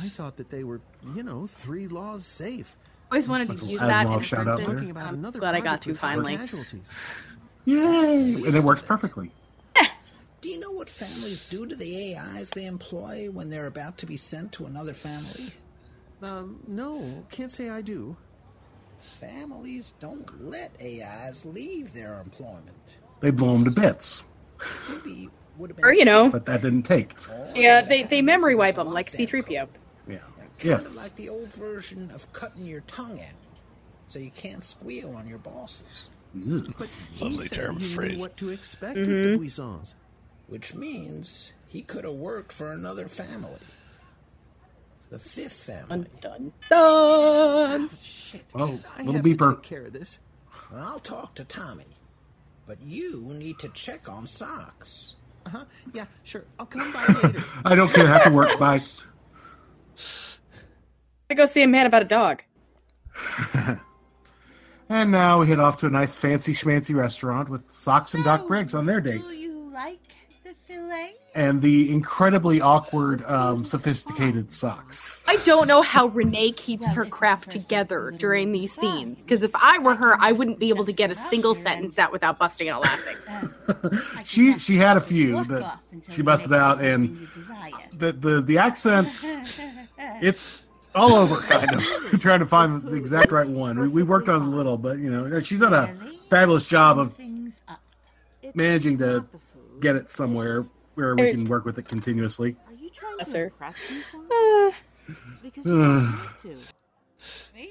I 0.00 0.08
thought 0.08 0.36
that 0.36 0.50
they 0.50 0.64
were, 0.64 0.80
you 1.14 1.22
know, 1.22 1.46
three 1.46 1.88
laws 1.88 2.24
safe. 2.24 2.76
Always 3.10 3.28
wanted 3.28 3.50
to 3.50 3.66
use 3.66 3.80
that 3.80 4.06
in 4.06 4.12
a 4.12 4.22
shout 4.22 4.48
out 4.48 4.56
there. 4.58 4.66
sentence. 4.66 4.88
About 4.90 5.08
I'm 5.08 5.14
another 5.14 5.38
glad 5.38 5.54
I 5.54 5.60
got 5.60 5.82
to 5.82 5.94
finally. 5.94 6.36
Casualties. 6.36 6.92
Yay! 7.66 8.34
And 8.34 8.54
it 8.54 8.62
works 8.64 8.82
perfectly. 8.82 9.30
Do 10.40 10.48
you 10.48 10.58
know 10.58 10.70
what 10.70 10.88
families 10.88 11.44
do 11.44 11.66
to 11.66 11.74
the 11.74 12.16
AIs 12.16 12.50
they 12.50 12.66
employ 12.66 13.28
when 13.30 13.48
they're 13.48 13.66
about 13.66 13.96
to 13.98 14.06
be 14.06 14.16
sent 14.18 14.52
to 14.52 14.66
another 14.66 14.92
family? 14.92 15.52
Um, 16.22 16.60
no, 16.66 17.24
can't 17.30 17.50
say 17.52 17.68
I 17.70 17.80
do. 17.82 18.16
Families 19.20 19.94
don't 20.00 20.50
let 20.50 20.72
AIs 20.80 21.44
leave 21.44 21.92
their 21.92 22.20
employment. 22.20 22.96
They 23.20 23.30
blow 23.30 23.52
them 23.52 23.64
to 23.64 23.70
bits, 23.70 24.22
Maybe 24.90 25.28
would 25.58 25.70
have 25.70 25.76
been 25.76 25.84
Or 25.84 25.92
you 25.92 26.04
know, 26.04 26.28
but 26.30 26.46
that 26.46 26.62
didn't 26.62 26.82
take. 26.82 27.14
yeah, 27.54 27.80
they 27.80 28.02
they 28.02 28.22
memory 28.22 28.54
wipe 28.54 28.76
them 28.76 28.92
like 28.92 29.10
C-3PO. 29.10 29.68
Yeah. 30.08 30.18
Yes. 30.62 30.96
like 30.96 31.14
the 31.16 31.28
old 31.28 31.52
version 31.52 32.10
of 32.12 32.30
cutting 32.32 32.64
your 32.64 32.80
tongue 32.82 33.20
out, 33.20 33.34
so 34.06 34.18
you 34.18 34.30
can't 34.30 34.64
squeal 34.64 35.14
on 35.16 35.26
your 35.28 35.38
bosses. 35.38 36.08
But 36.34 36.88
Lovely 37.20 37.28
he 37.28 37.48
said 37.48 37.56
term, 37.56 37.76
he 37.78 37.86
knew 37.86 37.94
phrase. 37.94 38.20
what 38.20 38.36
to 38.38 38.50
expect 38.50 38.96
with 38.96 39.08
mm-hmm. 39.08 39.32
the 39.32 39.46
Buissons. 39.46 39.94
Which 40.48 40.74
means 40.74 41.52
he 41.68 41.82
could 41.82 42.04
have 42.04 42.14
worked 42.14 42.52
for 42.52 42.72
another 42.72 43.08
family. 43.08 43.58
The 45.14 45.20
fifth 45.20 45.52
family. 45.52 46.08
Dun 46.20 46.20
dun 46.20 46.52
dun. 46.68 47.90
Shit. 48.02 48.44
Oh, 48.52 48.80
I 48.96 49.02
little 49.02 49.12
have 49.12 49.22
to 49.22 49.28
beeper. 49.36 49.54
take 49.54 49.62
care 49.62 49.86
of 49.86 49.92
this. 49.92 50.18
I'll 50.74 50.98
talk 50.98 51.36
to 51.36 51.44
Tommy. 51.44 51.84
But 52.66 52.78
you 52.82 53.20
need 53.28 53.60
to 53.60 53.68
check 53.68 54.08
on 54.08 54.26
socks. 54.26 55.14
Uh 55.46 55.50
huh. 55.50 55.64
Yeah, 55.92 56.06
sure. 56.24 56.42
I'll 56.58 56.66
come 56.66 56.90
by 56.90 57.06
later. 57.06 57.44
I 57.64 57.76
don't 57.76 57.92
care. 57.92 58.08
I 58.08 58.08
Have 58.08 58.24
to 58.24 58.30
work 58.30 58.58
by. 58.58 58.80
I 61.30 61.34
go 61.34 61.46
see 61.46 61.62
a 61.62 61.68
man 61.68 61.86
about 61.86 62.02
a 62.02 62.06
dog. 62.06 62.42
And 64.90 65.10
now 65.10 65.40
we 65.40 65.46
head 65.46 65.60
off 65.60 65.78
to 65.78 65.86
a 65.86 65.90
nice 65.90 66.14
fancy 66.14 66.52
schmancy 66.52 66.94
restaurant 66.94 67.48
with 67.48 67.62
Socks 67.72 68.12
and 68.14 68.22
Doc 68.22 68.46
Briggs 68.46 68.74
on 68.74 68.84
their 68.84 69.00
date. 69.00 69.22
Do 69.22 69.34
you 69.34 69.54
like 69.70 69.98
the 70.03 70.03
fillet? 70.03 70.03
And 71.34 71.60
the 71.60 71.90
incredibly 71.90 72.60
awkward, 72.60 73.24
um, 73.24 73.64
sophisticated 73.64 74.52
Socks. 74.52 75.24
I 75.26 75.36
don't 75.38 75.66
know 75.66 75.82
how 75.82 76.06
Renee 76.06 76.52
keeps 76.52 76.92
her 76.92 77.04
crap 77.04 77.46
together 77.46 78.12
during 78.16 78.52
these 78.52 78.72
scenes. 78.72 79.22
Because 79.22 79.42
if 79.42 79.50
I 79.54 79.78
were 79.78 79.96
her, 79.96 80.16
I 80.20 80.30
wouldn't 80.30 80.60
be 80.60 80.68
able 80.68 80.84
to 80.84 80.92
get 80.92 81.10
a 81.10 81.14
single 81.16 81.56
sentence 81.56 81.98
out 81.98 82.12
without 82.12 82.38
busting 82.38 82.68
out 82.68 82.82
laughing. 82.82 83.16
She 84.24 84.58
she 84.58 84.76
had 84.76 84.96
a 84.96 85.00
few 85.00 85.42
that 85.44 85.78
she 86.10 86.22
busted 86.22 86.52
out, 86.52 86.82
and 86.82 87.28
the 87.92 88.12
the 88.12 88.40
the 88.42 88.58
accent 88.58 89.08
it's 90.20 90.62
all 90.94 91.14
over 91.14 91.36
kind 91.36 91.72
of 91.72 91.82
trying 92.20 92.40
to 92.40 92.46
find 92.46 92.82
the 92.82 92.94
exact 92.94 93.32
right 93.32 93.48
one. 93.48 93.78
We, 93.78 93.88
we 93.88 94.02
worked 94.02 94.28
on 94.28 94.42
a 94.42 94.48
little, 94.48 94.76
but 94.78 94.98
you 94.98 95.10
know 95.10 95.40
she's 95.40 95.60
done 95.60 95.74
a 95.74 95.86
fabulous 96.30 96.66
job 96.66 96.98
of 96.98 97.18
managing 98.54 98.98
to 98.98 99.24
get 99.80 99.96
it 99.96 100.10
somewhere 100.10 100.64
where 100.94 101.14
we 101.14 101.32
can 101.32 101.44
work 101.46 101.64
with 101.64 101.78
it 101.78 101.88
continuously. 101.88 102.56
Are 102.66 102.72
you 102.74 102.90
trying 102.90 103.14
Yes, 103.18 103.28
to 103.28 103.32
sir. 103.32 103.44
impress 103.44 103.76
me, 103.90 104.02
son? 104.10 104.26
Uh, 104.30 104.72
Because 105.42 105.66
you 105.66 105.78
don't 105.78 106.06
have 106.06 106.42
to. 106.42 106.56
Me? 107.54 107.70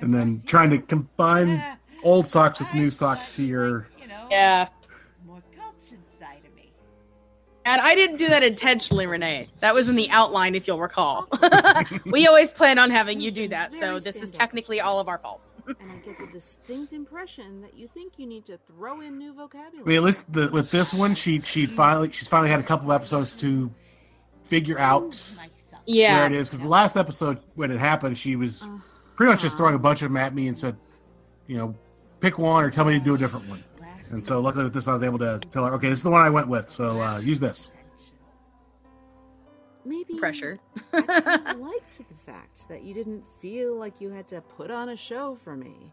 And 0.00 0.12
then 0.12 0.42
trying 0.46 0.70
to 0.70 0.76
you? 0.76 0.82
combine 0.82 1.62
old 2.02 2.26
socks 2.26 2.58
with 2.58 2.72
new 2.74 2.90
socks 2.90 3.34
here. 3.34 3.86
You 4.00 4.08
know, 4.08 4.26
yeah. 4.30 4.68
more 5.26 5.42
cultured 5.56 5.98
side 6.18 6.42
of 6.46 6.54
me. 6.54 6.72
And 7.64 7.80
I 7.80 7.94
didn't 7.94 8.16
do 8.16 8.28
that 8.28 8.42
intentionally, 8.42 9.06
Renee. 9.06 9.48
That 9.60 9.74
was 9.74 9.88
in 9.88 9.96
the 9.96 10.10
outline, 10.10 10.54
if 10.54 10.66
you'll 10.66 10.80
recall. 10.80 11.28
we 12.06 12.26
always 12.26 12.50
plan 12.52 12.78
on 12.78 12.90
having 12.90 13.20
you 13.20 13.30
do 13.30 13.48
that, 13.48 13.72
so 13.78 13.98
this 14.00 14.16
is 14.16 14.30
technically 14.30 14.80
all 14.80 15.00
of 15.00 15.08
our 15.08 15.18
fault. 15.18 15.40
And 15.78 15.92
I 15.92 15.96
get 15.96 16.18
the 16.18 16.26
distinct 16.26 16.92
impression 16.92 17.60
that 17.62 17.74
you 17.76 17.86
think 17.88 18.14
you 18.18 18.26
need 18.26 18.44
to 18.46 18.58
throw 18.66 19.00
in 19.00 19.18
new 19.18 19.32
I 19.32 19.36
vocabulary. 19.36 19.84
mean, 19.86 19.96
at 19.98 20.02
least 20.02 20.32
the, 20.32 20.48
with 20.50 20.70
this 20.70 20.92
one, 20.92 21.14
she 21.14 21.40
she 21.42 21.66
finally 21.66 22.10
she's 22.10 22.28
finally 22.28 22.50
had 22.50 22.60
a 22.60 22.64
couple 22.64 22.90
of 22.90 22.94
episodes 23.00 23.36
to 23.38 23.70
figure 24.44 24.78
out 24.78 25.22
Yeah. 25.86 26.16
where 26.18 26.26
it 26.26 26.32
is. 26.32 26.48
Because 26.48 26.60
the 26.62 26.68
last 26.68 26.96
episode 26.96 27.38
when 27.54 27.70
it 27.70 27.78
happened, 27.78 28.18
she 28.18 28.36
was 28.36 28.66
pretty 29.16 29.30
much 29.30 29.40
just 29.42 29.56
throwing 29.56 29.74
a 29.74 29.78
bunch 29.78 30.02
of 30.02 30.08
them 30.10 30.16
at 30.16 30.34
me 30.34 30.48
and 30.48 30.56
said, 30.56 30.76
you 31.46 31.56
know, 31.56 31.74
pick 32.20 32.38
one 32.38 32.64
or 32.64 32.70
tell 32.70 32.84
me 32.84 32.98
to 32.98 33.04
do 33.04 33.14
a 33.14 33.18
different 33.18 33.48
one. 33.48 33.62
And 34.12 34.24
so 34.24 34.40
luckily 34.40 34.64
with 34.64 34.72
this, 34.74 34.88
I 34.88 34.92
was 34.92 35.04
able 35.04 35.18
to 35.20 35.38
tell 35.52 35.64
her, 35.66 35.72
okay, 35.74 35.88
this 35.88 36.00
is 36.00 36.02
the 36.02 36.10
one 36.10 36.20
I 36.22 36.30
went 36.30 36.48
with, 36.48 36.68
so 36.68 37.00
uh, 37.00 37.18
use 37.20 37.38
this. 37.38 37.70
Maybe 39.84 40.18
Pressure. 40.18 40.58
I 40.92 41.54
liked 41.58 41.98
the 41.98 42.14
fact 42.26 42.68
that 42.68 42.82
you 42.82 42.92
didn't 42.94 43.24
feel 43.40 43.76
like 43.76 44.00
you 44.00 44.10
had 44.10 44.28
to 44.28 44.40
put 44.42 44.70
on 44.70 44.90
a 44.90 44.96
show 44.96 45.36
for 45.42 45.56
me. 45.56 45.92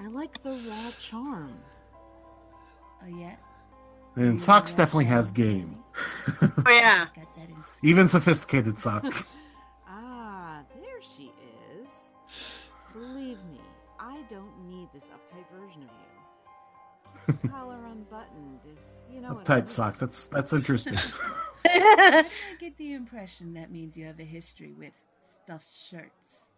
I 0.00 0.08
like 0.08 0.42
the 0.42 0.60
raw 0.68 0.90
charm. 0.98 1.54
Oh 3.02 3.06
yeah. 3.06 3.36
And 4.16 4.40
socks 4.40 4.74
definitely 4.74 5.04
has 5.06 5.30
game, 5.30 5.78
Oh, 6.42 6.52
yeah. 6.68 7.06
Got 7.14 7.34
that 7.36 7.48
in 7.48 7.56
even 7.88 8.08
sophisticated 8.08 8.78
socks. 8.78 9.26
Ah, 9.86 10.62
there 10.74 11.00
she 11.02 11.24
is. 11.80 11.88
Believe 12.92 13.38
me, 13.50 13.60
I 14.00 14.22
don't 14.28 14.68
need 14.68 14.88
this 14.94 15.04
uptight 15.04 15.44
version 15.54 15.82
of 15.82 15.88
you. 17.42 17.50
Collar 17.50 17.84
unbuttoned, 17.86 18.60
if 18.64 18.78
you 19.14 19.20
know 19.20 19.34
what 19.34 19.48
I 19.48 19.54
Uptight 19.54 19.56
mean. 19.56 19.66
socks. 19.66 19.98
That's 19.98 20.28
that's 20.28 20.52
interesting. 20.52 20.98
I 21.70 22.26
get 22.60 22.76
the 22.76 22.92
impression 22.92 23.54
that 23.54 23.70
means 23.70 23.96
you 23.96 24.06
have 24.06 24.20
a 24.20 24.24
history 24.24 24.72
with 24.72 24.94
stuffed 25.20 25.72
shirts. 25.72 26.50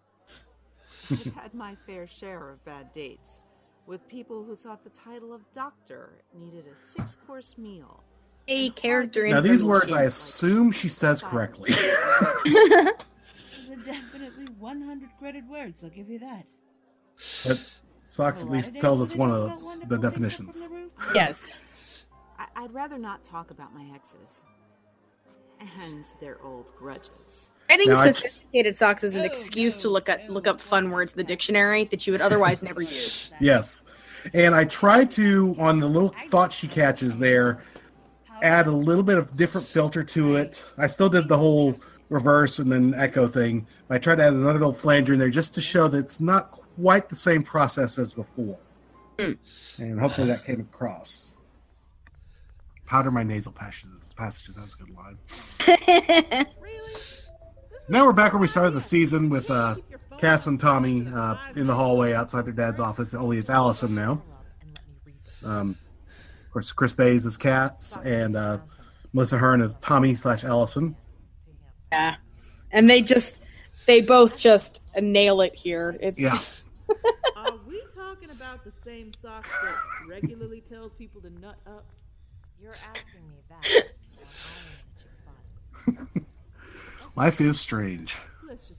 I've 1.10 1.34
had 1.34 1.54
my 1.54 1.74
fair 1.86 2.06
share 2.06 2.50
of 2.50 2.64
bad 2.64 2.92
dates 2.92 3.40
with 3.86 4.06
people 4.08 4.44
who 4.44 4.56
thought 4.56 4.84
the 4.84 4.90
title 4.90 5.32
of 5.32 5.40
doctor 5.54 6.22
needed 6.34 6.66
a 6.66 6.76
six 6.76 7.16
course 7.26 7.56
meal 7.56 8.02
a 8.48 8.70
character 8.70 9.26
Now 9.26 9.40
these 9.40 9.62
words, 9.62 9.92
I 9.92 10.04
assume 10.04 10.72
she 10.72 10.88
says 10.88 11.22
correctly. 11.22 11.70
Those 12.44 13.70
are 13.70 13.76
definitely 13.84 14.46
100 14.58 15.10
credit 15.18 15.44
words. 15.46 15.84
I'll 15.84 15.90
give 15.90 16.08
you 16.08 16.18
that. 16.18 16.46
but 17.46 17.60
Fox 18.10 18.42
oh, 18.42 18.46
at 18.46 18.52
least 18.52 18.74
tells 18.80 19.00
us 19.00 19.14
one 19.14 19.30
of 19.30 19.88
the 19.88 19.98
definitions. 19.98 20.68
Yes. 21.14 21.50
I- 22.38 22.46
I'd 22.56 22.72
rather 22.72 22.98
not 22.98 23.22
talk 23.22 23.50
about 23.50 23.74
my 23.74 23.84
exes 23.94 24.44
and 25.60 26.04
their 26.20 26.42
old 26.42 26.74
grudges. 26.76 27.48
Writing 27.68 27.90
Now, 27.90 28.00
I- 28.00 28.12
sophisticated 28.12 28.76
socks 28.76 29.04
is 29.04 29.14
an 29.14 29.22
oh, 29.22 29.26
excuse 29.26 29.80
to 29.82 29.88
look 29.88 30.08
at 30.08 30.30
look 30.30 30.46
up 30.46 30.60
fun 30.60 30.90
words 30.90 31.12
in 31.12 31.18
the 31.18 31.24
dictionary 31.24 31.84
that 31.84 32.06
you 32.06 32.12
would 32.12 32.22
otherwise 32.22 32.62
never 32.62 32.82
use. 32.82 33.30
Yes. 33.40 33.84
And 34.34 34.54
I 34.54 34.64
try 34.64 35.04
to, 35.04 35.54
on 35.58 35.78
the 35.80 35.86
little 35.86 36.14
thought 36.28 36.52
she 36.52 36.66
catches 36.66 37.18
there, 37.18 37.60
add 38.42 38.66
a 38.66 38.72
little 38.72 39.02
bit 39.02 39.18
of 39.18 39.36
different 39.36 39.66
filter 39.66 40.02
to 40.02 40.36
it. 40.36 40.64
I 40.76 40.86
still 40.86 41.08
did 41.08 41.28
the 41.28 41.38
whole 41.38 41.76
reverse 42.08 42.58
and 42.58 42.70
then 42.70 42.94
echo 42.94 43.26
thing. 43.26 43.66
I 43.90 43.98
tried 43.98 44.16
to 44.16 44.24
add 44.24 44.32
another 44.32 44.58
little 44.58 44.72
flanger 44.72 45.12
in 45.12 45.18
there 45.18 45.30
just 45.30 45.54
to 45.54 45.60
show 45.60 45.88
that 45.88 45.98
it's 45.98 46.20
not 46.20 46.50
quite 46.52 47.08
the 47.08 47.14
same 47.14 47.42
process 47.42 47.98
as 47.98 48.12
before. 48.12 48.58
Hmm. 49.18 49.32
And 49.78 50.00
hopefully 50.00 50.28
that 50.28 50.44
came 50.44 50.60
across. 50.60 51.36
Powder 52.86 53.10
my 53.10 53.22
nasal 53.22 53.52
passages. 53.52 53.97
Passages. 54.18 54.56
That 54.56 54.62
was 54.62 54.74
a 54.74 54.84
good 54.84 54.94
line. 54.94 56.46
Really? 56.60 56.94
Now 57.88 58.04
we're 58.04 58.12
back 58.12 58.34
where 58.34 58.40
we 58.40 58.48
started 58.48 58.72
the 58.72 58.80
season 58.82 59.30
with 59.30 59.50
uh, 59.50 59.76
Cass 60.18 60.46
and 60.46 60.60
Tommy 60.60 61.06
uh, 61.10 61.36
in 61.56 61.66
the 61.66 61.74
hallway 61.74 62.12
outside 62.12 62.44
their 62.44 62.52
dad's 62.52 62.80
office. 62.80 63.14
Only 63.14 63.38
it's 63.38 63.48
Allison 63.48 63.94
now. 63.94 64.22
Um, 65.42 65.78
of 66.44 66.52
course, 66.52 66.70
Chris 66.72 66.92
Bays 66.92 67.24
is 67.24 67.38
Cass, 67.38 67.96
and 68.04 68.36
uh, 68.36 68.58
Melissa 69.14 69.38
Hearn 69.38 69.62
is 69.62 69.74
Tommy 69.76 70.14
slash 70.16 70.44
Allison. 70.44 70.96
Yeah. 71.92 72.16
And 72.72 72.90
they 72.90 73.00
just 73.00 73.40
they 73.86 74.02
both 74.02 74.36
just 74.36 74.82
nail 75.00 75.40
it 75.40 75.54
here. 75.54 75.96
It's 76.00 76.18
Yeah. 76.18 76.38
Are 77.36 77.54
we 77.66 77.80
talking 77.94 78.30
about 78.30 78.64
the 78.64 78.72
same 78.84 79.12
socks 79.14 79.48
that 79.62 79.76
regularly 80.08 80.60
tells 80.60 80.92
people 80.94 81.22
to 81.22 81.30
nut 81.40 81.56
up? 81.66 81.86
You're 82.60 82.76
asking 82.94 83.28
me 83.30 83.36
that. 83.48 83.84
Life 87.16 87.40
is 87.40 87.58
strange. 87.60 88.16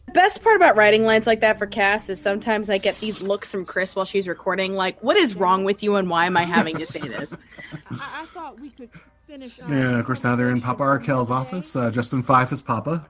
The 0.05 0.13
best 0.13 0.41
part 0.43 0.55
about 0.55 0.75
writing 0.75 1.03
lines 1.03 1.27
like 1.27 1.41
that 1.41 1.59
for 1.59 1.67
Cass 1.67 2.09
is 2.09 2.19
sometimes 2.21 2.69
I 2.69 2.77
get 2.79 2.97
these 2.99 3.21
looks 3.21 3.51
from 3.51 3.65
Chris 3.65 3.95
while 3.95 4.05
she's 4.05 4.27
recording, 4.27 4.73
like, 4.73 5.01
"What 5.03 5.17
is 5.17 5.35
wrong 5.35 5.63
with 5.63 5.83
you, 5.83 5.95
and 5.97 6.09
why 6.09 6.25
am 6.25 6.35
I 6.35 6.45
having 6.45 6.77
to 6.77 6.85
say 6.85 6.99
this?" 6.99 7.37
I, 7.91 8.21
I 8.21 8.25
thought 8.27 8.59
we 8.59 8.69
could 8.71 8.89
finish. 9.27 9.59
our 9.61 9.71
Yeah, 9.73 9.99
of 9.99 10.05
course, 10.05 10.23
now 10.23 10.35
they're 10.35 10.49
in 10.49 10.61
Papa 10.61 10.81
Arkell's 10.83 11.29
office. 11.29 11.75
Uh, 11.75 11.91
Justin 11.91 12.23
Fife 12.23 12.51
is 12.51 12.61
Papa. 12.61 13.05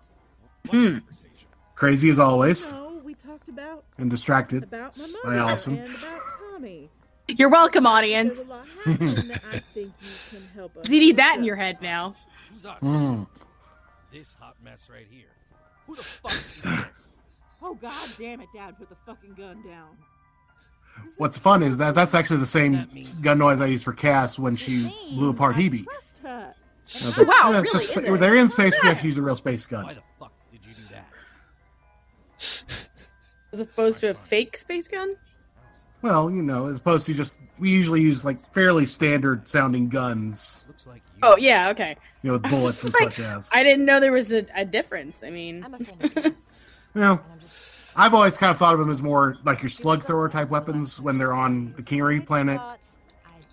Hmm. 0.70 0.98
Crazy 1.76 2.10
as 2.10 2.20
always, 2.20 2.70
No, 2.72 3.00
we 3.06 3.14
talked 3.14 3.48
about 3.48 3.86
and 3.98 4.10
distracted 4.10 4.64
about 4.64 4.98
my 4.98 5.08
by 5.24 5.38
Allison. 5.38 5.78
and 5.78 5.88
about 5.96 6.22
Tommy. 6.52 6.90
You're 7.30 7.50
welcome, 7.50 7.86
audience. 7.88 8.36
There's 8.36 8.48
a 8.48 8.52
lot 8.52 8.68
happening 8.86 9.16
that 9.16 9.44
I 9.54 9.60
think 9.60 9.94
you 10.02 10.38
can 10.38 10.48
help 10.56 10.76
us. 10.76 10.90
You 10.90 11.00
need 11.00 11.18
that 11.18 11.38
in 11.38 11.46
your 11.46 11.56
head 11.56 11.82
now. 11.82 12.16
Hmm. 12.66 13.24
This 14.12 14.36
hot 14.40 14.56
mess 14.64 14.88
right 14.92 15.06
here. 15.10 15.28
Who 15.88 15.96
the 15.96 16.04
fuck 16.04 16.32
is 16.32 16.62
this? 16.64 17.10
Oh 17.62 17.76
god 17.76 18.10
damn 18.18 18.40
it, 18.42 18.48
Dad! 18.56 18.74
Put 18.78 18.90
the 18.90 18.96
fucking 18.96 19.34
gun 19.36 19.62
down. 19.68 19.98
What's 21.18 21.38
fun 21.38 21.64
is 21.64 21.78
that 21.78 21.96
that's 21.96 22.14
actually 22.16 22.40
the 22.40 22.46
same 22.46 22.88
gun 23.22 23.38
noise 23.38 23.62
I 23.62 23.68
used 23.68 23.86
for 23.86 23.94
Cass 23.94 24.38
when 24.40 24.56
she 24.56 24.94
blew 25.12 25.30
apart 25.30 25.56
Hebe. 25.56 25.84
Trust 25.86 26.18
her. 26.20 26.54
I 27.02 27.06
was 27.06 27.20
Oh, 27.20 27.24
wow, 27.24 27.34
yeah, 27.52 27.58
really, 27.62 27.70
just- 27.72 27.90
is 27.92 28.04
it? 28.04 28.20
they're 28.20 28.36
in 28.36 28.50
space. 28.50 28.74
We 28.84 28.90
actually 28.90 29.10
use 29.10 29.18
a 29.18 29.22
real 29.22 29.36
space 29.36 29.66
gun. 29.66 29.86
Why 29.86 29.94
the 29.94 30.02
fuck 30.20 30.32
did 30.52 30.66
you 30.66 30.74
do 30.74 30.82
that? 30.92 31.06
As 33.54 33.60
opposed 33.60 34.00
to 34.02 34.10
a 34.10 34.14
fake 34.14 34.58
space 34.58 34.88
gun. 34.88 35.16
Well, 36.02 36.30
you 36.32 36.42
know, 36.42 36.68
as 36.68 36.78
opposed 36.78 37.06
to 37.08 37.14
just 37.14 37.36
we 37.60 37.70
usually 37.72 38.02
use 38.02 38.24
like 38.24 38.38
fairly 38.54 38.86
standard 38.86 39.48
sounding 39.48 39.90
guns, 39.90 40.66
Oh 41.22 41.36
yeah, 41.38 41.70
okay. 41.70 41.98
you 42.24 42.30
know, 42.32 42.38
with 42.38 42.44
bullets 42.50 42.84
and 42.84 42.94
Like, 42.94 43.16
such 43.16 43.26
as. 43.26 43.50
I 43.54 43.64
didn't 43.64 43.86
know 43.86 44.00
there 44.00 44.12
was 44.12 44.32
a, 44.32 44.46
a 44.56 44.66
difference. 44.66 45.24
I 45.24 45.30
mean, 45.30 45.66
You 46.96 47.02
know, 47.02 47.20
I've 47.96 48.14
always 48.14 48.38
kind 48.38 48.50
of 48.52 48.58
thought 48.58 48.74
of 48.74 48.80
them 48.80 48.90
as 48.90 49.02
more 49.02 49.38
like 49.44 49.62
your 49.62 49.70
slug 49.70 50.04
thrower 50.04 50.30
type 50.30 50.50
weapons 50.50 51.02
when 51.02 51.18
they're 51.18 51.34
on 51.34 51.74
the 51.76 51.82
Kingery 51.84 52.26
planet. 52.26 52.62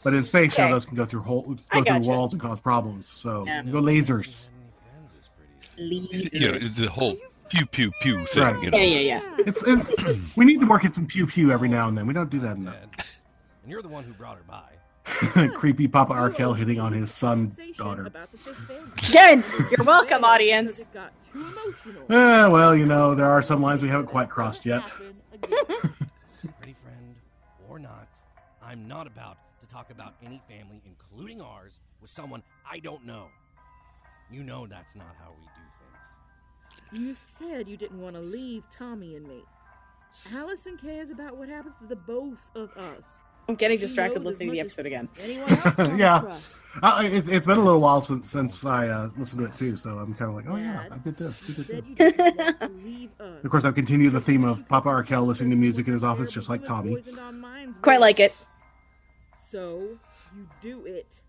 But 0.04 0.14
in 0.14 0.24
space, 0.24 0.56
now 0.56 0.64
Okay. 0.64 0.72
those 0.72 0.84
can 0.86 0.96
go 0.96 1.04
through 1.04 1.22
hole, 1.22 1.56
I 1.72 1.78
go 1.80 1.84
through 1.84 1.96
gotcha. 1.96 2.08
walls 2.08 2.32
and 2.32 2.40
cause 2.40 2.60
problems. 2.60 3.08
So 3.08 3.44
Yeah. 3.44 3.62
go 3.62 3.80
lasers. 3.82 4.48
You 5.76 6.52
know, 6.52 6.58
the 6.58 6.88
whole 6.88 7.16
pew 7.48 7.66
pew 7.66 7.90
pew 8.00 8.26
thing. 8.26 8.42
Right. 8.42 8.62
You 8.62 8.70
know. 8.70 8.78
yeah, 8.78 8.84
yeah, 8.84 9.20
yeah. 9.20 9.34
It's 9.38 9.64
it's 9.66 10.36
we 10.36 10.44
need 10.44 10.60
to 10.60 10.66
work 10.66 10.84
in 10.84 10.92
some 10.92 11.06
pew 11.06 11.26
pew 11.26 11.50
every 11.50 11.68
now 11.68 11.88
and 11.88 11.96
then. 11.96 12.06
We 12.06 12.14
don't 12.14 12.30
do 12.30 12.38
that 12.40 12.56
enough. 12.56 12.76
And 13.62 13.70
you're 13.70 13.82
the 13.82 13.88
one 13.88 14.04
who 14.04 14.12
brought 14.12 14.36
her 14.36 14.44
by. 14.46 14.76
Creepy 15.54 15.86
Papa 15.86 16.12
Arkell 16.12 16.52
hitting 16.52 16.80
on 16.80 16.92
his 16.92 17.12
son 17.12 17.52
daughter. 17.76 18.06
About 18.06 18.30
the 18.32 18.38
fifth 18.38 18.56
family. 18.66 18.90
Again, 19.08 19.44
you're 19.70 19.84
welcome, 19.84 20.24
audience. 20.24 20.80
It 20.80 20.92
got 20.92 21.12
too 21.20 21.40
emotional. 21.40 22.02
Eh, 22.10 22.46
well, 22.48 22.74
you 22.74 22.86
know, 22.86 23.14
there 23.14 23.30
are 23.30 23.40
some 23.40 23.62
lines 23.62 23.82
we 23.82 23.88
haven't 23.88 24.08
quite 24.08 24.28
crossed 24.28 24.66
yet. 24.66 24.86
Pretty 25.40 26.74
friend, 26.82 27.14
or 27.68 27.78
not, 27.78 28.08
I'm 28.62 28.88
not 28.88 29.06
about 29.06 29.38
to 29.60 29.68
talk 29.68 29.90
about 29.90 30.14
any 30.24 30.42
family, 30.48 30.82
including 30.84 31.40
ours, 31.40 31.78
with 32.00 32.10
someone 32.10 32.42
I 32.68 32.80
don't 32.80 33.04
know. 33.06 33.26
You 34.30 34.42
know 34.42 34.66
that's 34.66 34.96
not 34.96 35.14
how 35.20 35.30
we 35.30 35.44
do 35.44 35.62
things. 35.78 36.08
You 36.92 37.14
said 37.14 37.68
you 37.68 37.76
didn't 37.76 38.00
want 38.00 38.14
to 38.16 38.22
leave 38.22 38.64
Tommy 38.70 39.16
and 39.16 39.26
me. 39.26 39.42
Allison 40.32 40.76
cares 40.78 41.10
about 41.10 41.36
what 41.36 41.48
happens 41.48 41.74
to 41.80 41.86
the 41.86 41.96
both 41.96 42.46
of 42.54 42.70
us. 42.76 43.18
I'm 43.48 43.54
getting 43.54 43.78
She 43.78 43.84
distracted 43.84 44.24
listening 44.24 44.48
to 44.48 44.52
the 44.52 44.60
episode 44.60 44.86
again. 44.86 45.08
Anyone 45.20 45.48
else 45.48 45.78
yeah, 45.96 46.40
uh, 46.82 47.00
it's, 47.04 47.28
it's 47.28 47.46
been 47.46 47.58
a 47.58 47.62
little 47.62 47.80
while 47.80 48.00
since 48.00 48.28
since 48.28 48.64
I 48.64 48.88
uh, 48.88 49.10
listened 49.16 49.46
to 49.46 49.52
it 49.52 49.56
too. 49.56 49.76
So 49.76 49.90
I'm 49.90 50.14
kind 50.14 50.30
of 50.30 50.34
like, 50.34 50.46
oh 50.48 50.56
yeah, 50.56 50.86
I 50.90 50.98
did 50.98 51.16
this. 51.16 51.46
We 51.46 51.54
did 51.54 51.66
this. 51.66 51.88
you 51.88 51.94
didn't 51.94 52.36
want 52.38 52.60
to 52.60 52.68
leave 52.84 53.10
us. 53.20 53.44
Of 53.44 53.50
course, 53.50 53.64
I've 53.64 53.76
continued 53.76 54.12
the 54.12 54.20
theme 54.20 54.44
of 54.44 54.66
Papa 54.68 54.88
Arkell 54.88 55.24
listening 55.24 55.50
to 55.50 55.56
music 55.56 55.86
in 55.86 55.92
his 55.92 56.02
office, 56.02 56.32
just 56.32 56.48
like 56.48 56.64
Tommy. 56.64 56.96
Poisoned 56.96 57.20
our 57.20 57.32
minds 57.32 57.78
Quite 57.82 58.00
like 58.00 58.18
it. 58.18 58.32
So 59.48 59.96
you 60.34 60.48
do 60.60 60.84
it 60.86 61.20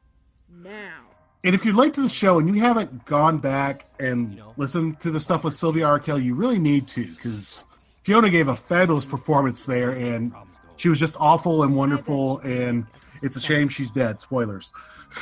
now. 0.50 1.04
And 1.44 1.54
if 1.54 1.64
you're 1.64 1.74
late 1.76 1.94
to 1.94 2.02
the 2.02 2.10
show 2.10 2.40
and 2.40 2.48
you 2.54 2.62
haven't 2.62 3.06
gone 3.06 3.38
back 3.38 3.86
and 4.00 4.42
listened 4.58 5.00
to 5.02 5.12
the 5.12 5.20
stuff 5.20 5.44
with 5.44 5.54
Sylvia 5.54 5.86
Arkell, 5.86 6.20
you 6.20 6.34
really 6.36 6.58
need 6.60 6.88
to 6.90 7.06
because 7.06 7.66
Fiona 8.04 8.30
gave 8.30 8.48
a 8.48 8.56
fabulous 8.56 9.06
performance 9.06 9.66
there, 9.66 9.92
and 9.92 10.34
she 10.78 10.90
was 10.90 11.00
just 11.00 11.16
awful 11.20 11.64
and 11.64 11.76
wonderful. 11.76 12.40
And 12.40 12.86
it's 13.22 13.38
a 13.38 13.42
shame 13.42 13.70
she's 13.70 13.92
dead. 13.92 14.20
Spoilers. 14.22 14.72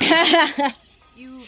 You 1.16 1.40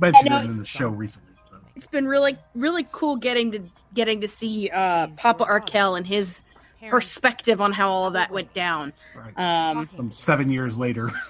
mentioned 0.00 0.26
it 0.26 0.30
know. 0.30 0.40
in 0.42 0.58
the 0.58 0.64
show 0.64 0.88
recently. 0.88 1.34
It's 1.74 1.88
been 1.88 2.06
really, 2.06 2.38
really 2.54 2.86
cool 2.92 3.16
getting 3.16 3.50
to 3.50 3.60
getting 3.92 4.20
to 4.20 4.28
see 4.28 4.70
uh, 4.70 5.08
Papa 5.16 5.44
Arkell 5.44 5.96
and 5.96 6.06
his 6.06 6.44
perspective 6.88 7.60
on 7.60 7.72
how 7.72 7.90
all 7.90 8.06
of 8.06 8.12
that 8.12 8.30
went 8.30 8.54
down. 8.54 8.92
Um, 9.36 9.88
Um, 9.98 10.12
seven 10.12 10.50
years 10.50 10.78
later. 10.78 11.10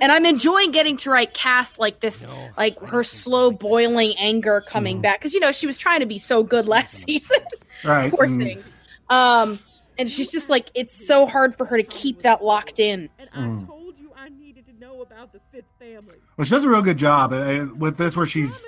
and 0.00 0.12
I'm 0.12 0.24
enjoying 0.26 0.70
getting 0.72 0.96
to 0.98 1.10
write 1.10 1.34
Cass 1.34 1.78
like 1.78 2.00
this, 2.00 2.26
like 2.56 2.78
her 2.80 3.02
slow 3.04 3.50
boiling 3.50 4.14
anger 4.18 4.60
coming 4.66 4.96
Mm-hmm. 4.96 5.02
back 5.02 5.18
because 5.20 5.34
you 5.34 5.40
know 5.40 5.52
she 5.52 5.66
was 5.66 5.76
trying 5.78 6.00
to 6.00 6.06
be 6.06 6.18
so 6.18 6.42
good 6.42 6.66
last 6.68 7.02
season. 7.02 7.38
Right. 7.84 8.10
Poor 8.10 8.26
mm, 8.26 8.42
thing. 8.42 8.64
Um, 9.08 9.58
and 9.98 10.08
she's 10.10 10.30
just 10.30 10.48
like 10.50 10.68
it's 10.74 11.06
so 11.06 11.24
hard 11.26 11.56
for 11.56 11.64
her 11.64 11.76
to 11.78 11.82
keep 11.82 12.22
that 12.22 12.44
locked 12.44 12.78
in. 12.78 13.08
mm. 13.34 13.66
Told 13.66 13.98
you 13.98 14.10
I 14.16 14.28
needed 14.28 14.66
to 14.66 14.72
know 14.78 15.00
about 15.02 15.32
the 15.32 15.40
fifth 15.50 15.64
family. 15.78 16.16
Well, 16.36 16.44
she 16.44 16.50
does 16.50 16.64
a 16.64 16.68
real 16.68 16.82
good 16.82 16.98
job 16.98 17.32
with 17.78 17.96
this, 17.96 18.16
where 18.16 18.26
she's 18.26 18.64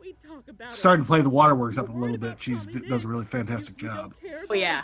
We 0.00 0.14
talk 0.14 0.48
about 0.48 0.74
starting 0.74 1.04
to 1.04 1.06
play 1.06 1.20
the 1.20 1.28
waterworks 1.30 1.76
up 1.76 1.88
a 1.90 1.92
little 1.92 2.16
bit. 2.16 2.40
She 2.40 2.54
does 2.54 3.04
a 3.04 3.08
really 3.08 3.24
fantastic 3.26 3.76
job. 3.76 4.14
Oh 4.48 4.54
yeah. 4.54 4.82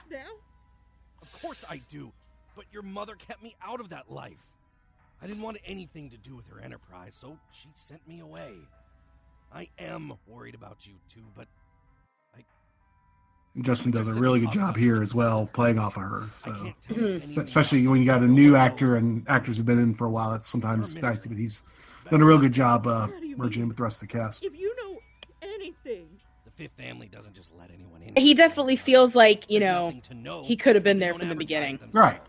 Of 1.23 1.33
course 1.41 1.65
I 1.71 1.81
do, 1.89 2.13
but 2.57 2.67
your 2.73 2.83
mother 2.83 3.15
kept 3.15 3.43
me 3.43 3.57
out 3.63 3.81
of 3.81 3.89
that 3.91 4.11
life. 4.11 4.37
I 5.23 5.27
didn't 5.27 5.43
want 5.43 5.59
anything 5.67 6.09
to 6.11 6.17
do 6.17 6.35
with 6.35 6.47
her 6.47 6.61
enterprise, 6.61 7.17
so 7.21 7.37
she 7.53 7.69
sent 7.75 8.07
me 8.09 8.21
away. 8.21 8.55
I 9.53 9.69
am 9.79 10.15
worried 10.27 10.55
about 10.55 10.87
you 10.87 10.95
too, 11.13 11.25
but 11.37 11.47
I. 12.35 12.41
Justin 13.61 13.91
does 13.91 14.17
a 14.17 14.19
really 14.19 14.41
good 14.41 14.53
job 14.53 14.77
here 14.77 15.03
as 15.03 15.15
well, 15.15 15.51
playing 15.53 15.79
off 15.79 15.97
of 15.97 16.05
her. 16.05 16.31
So, 16.39 16.51
Mhm. 16.89 17.37
especially 17.37 17.87
when 17.87 18.01
you 18.01 18.07
got 18.07 18.23
a 18.23 18.29
new 18.29 18.57
actor 18.57 18.97
and 18.97 19.29
actors 19.29 19.59
have 19.59 19.67
been 19.67 19.79
in 19.79 19.95
for 19.95 20.07
a 20.07 20.11
while, 20.11 20.33
it's 20.33 20.47
sometimes 20.47 20.95
dicey. 20.95 21.29
But 21.29 21.37
he's 21.37 21.63
done 22.11 22.23
a 22.23 22.25
real 22.25 22.39
good 22.39 22.53
job 22.53 22.87
uh, 22.87 23.09
merging 23.37 23.69
with 23.69 23.77
the 23.77 23.83
rest 23.83 24.01
of 24.03 24.09
the 24.09 24.13
cast. 24.15 24.43
If 24.43 24.59
you 24.59 24.75
know 24.77 24.99
anything, 25.43 26.09
the 26.45 26.51
fifth 26.53 26.73
family 26.79 27.09
doesn't 27.09 27.35
just 27.35 27.53
let 27.59 27.71
anyone 27.71 28.03
in. 28.03 28.15
He 28.17 28.33
definitely 28.33 28.77
feels 28.77 29.15
like 29.15 29.51
you 29.51 29.61
know 29.61 29.93
he 30.45 30.57
could 30.57 30.77
have 30.77 30.85
been 30.85 30.99
there 30.99 31.13
from 31.13 31.29
the 31.29 31.35
beginning. 31.35 31.79
Right. 31.93 32.23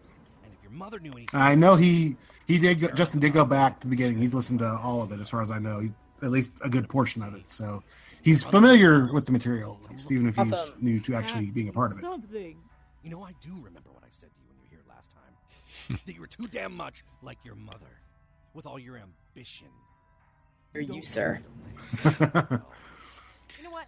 Your 0.61 0.71
mother 0.71 0.99
knew 0.99 1.11
anything. 1.11 1.39
I 1.39 1.55
know 1.55 1.75
he 1.75 2.17
he 2.47 2.57
did. 2.57 2.79
Go, 2.79 2.87
Justin 2.89 3.19
did 3.19 3.33
go 3.33 3.45
back 3.45 3.79
to 3.79 3.87
the 3.87 3.91
beginning. 3.91 4.17
He's 4.17 4.33
listened 4.33 4.59
to 4.59 4.67
all 4.83 5.01
of 5.01 5.11
it, 5.11 5.19
as 5.19 5.29
far 5.29 5.41
as 5.41 5.51
I 5.51 5.59
know. 5.59 5.79
He, 5.79 5.91
at 6.23 6.29
least 6.29 6.53
a 6.61 6.69
good 6.69 6.87
portion 6.87 7.23
of 7.23 7.33
it. 7.33 7.49
So 7.49 7.81
he's 8.21 8.43
familiar 8.43 9.11
with 9.11 9.25
the 9.25 9.31
material, 9.31 9.79
at 9.85 9.91
least, 9.91 10.11
even 10.11 10.27
if 10.27 10.35
he's 10.35 10.53
Awesome. 10.53 10.77
new 10.79 10.99
to 10.99 11.15
actually 11.15 11.49
being 11.51 11.67
a 11.69 11.73
part 11.73 11.91
of 11.91 11.97
it. 11.97 12.01
Something. 12.01 12.57
You 13.03 13.09
know, 13.09 13.23
I 13.23 13.31
do 13.41 13.49
remember 13.55 13.89
what 13.91 14.03
I 14.03 14.09
said 14.11 14.29
to 14.31 14.35
you 14.39 14.45
when 14.47 14.57
you 14.57 14.63
were 14.63 14.69
here 14.69 14.83
last 14.87 15.09
time. 15.11 15.97
that 16.05 16.13
you 16.13 16.21
were 16.21 16.27
too 16.27 16.45
damn 16.47 16.75
much 16.77 17.03
like 17.23 17.39
your 17.43 17.55
mother, 17.55 17.99
with 18.53 18.67
all 18.67 18.77
your 18.77 18.97
ambition. 18.99 19.67
Are 20.75 20.81
you, 20.81 21.01
sir. 21.01 21.39
You 23.57 23.65
know 23.65 23.71
what? 23.71 23.87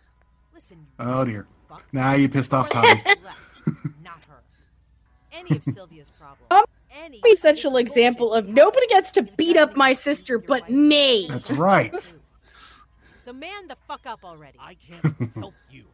Listen. 0.53 0.85
Oh 0.99 1.23
dear. 1.25 1.47
fuck. 1.69 1.83
Now 1.93 2.13
you 2.13 2.27
pissed 2.29 2.53
off 2.53 2.69
Tommy. 2.69 3.01
not 4.03 4.23
her. 4.27 4.43
Any 5.31 5.55
of 5.57 5.63
Sylvia's 5.63 6.11
problems. 6.19 6.67
Any 6.95 7.21
Essential 7.31 7.77
example 7.77 8.33
of 8.33 8.47
nobody 8.47 8.85
gets 8.87 9.11
to 9.11 9.23
beat 9.23 9.57
up 9.57 9.75
my 9.75 9.93
sister 9.93 10.37
but 10.37 10.69
me. 10.69 11.27
That's 11.29 11.49
right. 11.51 11.93
So 13.23 13.33
man 13.33 13.67
the 13.67 13.77
fuck 13.87 14.01
up 14.05 14.19
already. 14.23 14.57
I 14.61 14.75
can't 14.75 15.31
help 15.35 15.55
you. 15.71 15.85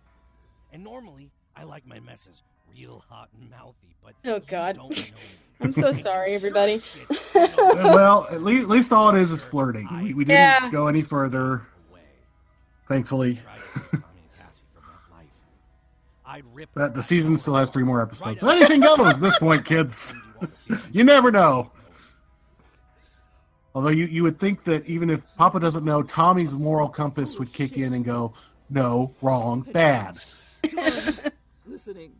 And 0.73 0.83
normally, 0.83 1.31
I 1.55 1.63
like 1.63 1.87
my 1.87 1.99
messes 1.99 2.43
real 2.75 3.03
hot 3.09 3.29
and 3.39 3.49
mouthy, 3.49 3.95
but 4.03 4.13
Oh 4.25 4.39
God. 4.39 4.75
don't 4.75 4.89
know 4.89 4.95
me. 4.95 5.11
I'm 5.61 5.73
so 5.73 5.91
sorry, 5.91 6.33
everybody. 6.33 6.81
well, 7.35 8.27
at 8.31 8.43
least, 8.43 8.63
at 8.63 8.69
least 8.69 8.93
all 8.93 9.13
it 9.15 9.19
is 9.19 9.29
is 9.31 9.43
flirting. 9.43 9.87
We, 10.01 10.13
we 10.13 10.23
didn't 10.25 10.29
Yeah. 10.39 10.69
go 10.71 10.87
any 10.87 11.01
further, 11.01 11.63
thankfully. 12.87 13.39
I'd 16.25 16.43
rip 16.53 16.69
But 16.75 16.93
the 16.93 17.01
season 17.01 17.37
still 17.37 17.55
has 17.55 17.71
three 17.71 17.83
more 17.83 18.01
episodes. 18.01 18.39
So 18.41 18.49
anything 18.49 18.81
goes 18.81 18.99
at 18.99 19.19
this 19.19 19.37
point, 19.39 19.65
kids. 19.65 20.13
you 20.91 21.03
never 21.03 21.31
know. 21.31 21.71
Although 23.75 23.89
you, 23.89 24.05
you 24.05 24.23
would 24.23 24.39
think 24.39 24.63
that 24.63 24.85
even 24.87 25.09
if 25.09 25.21
Papa 25.37 25.59
doesn't 25.59 25.85
know, 25.85 26.01
Tommy's 26.01 26.53
moral 26.53 26.89
compass 26.89 27.37
would 27.37 27.53
kick 27.53 27.77
in 27.77 27.93
and 27.93 28.03
go, 28.03 28.33
no, 28.69 29.13
wrong, 29.21 29.61
bad. 29.61 30.19
Listening. 31.67 32.13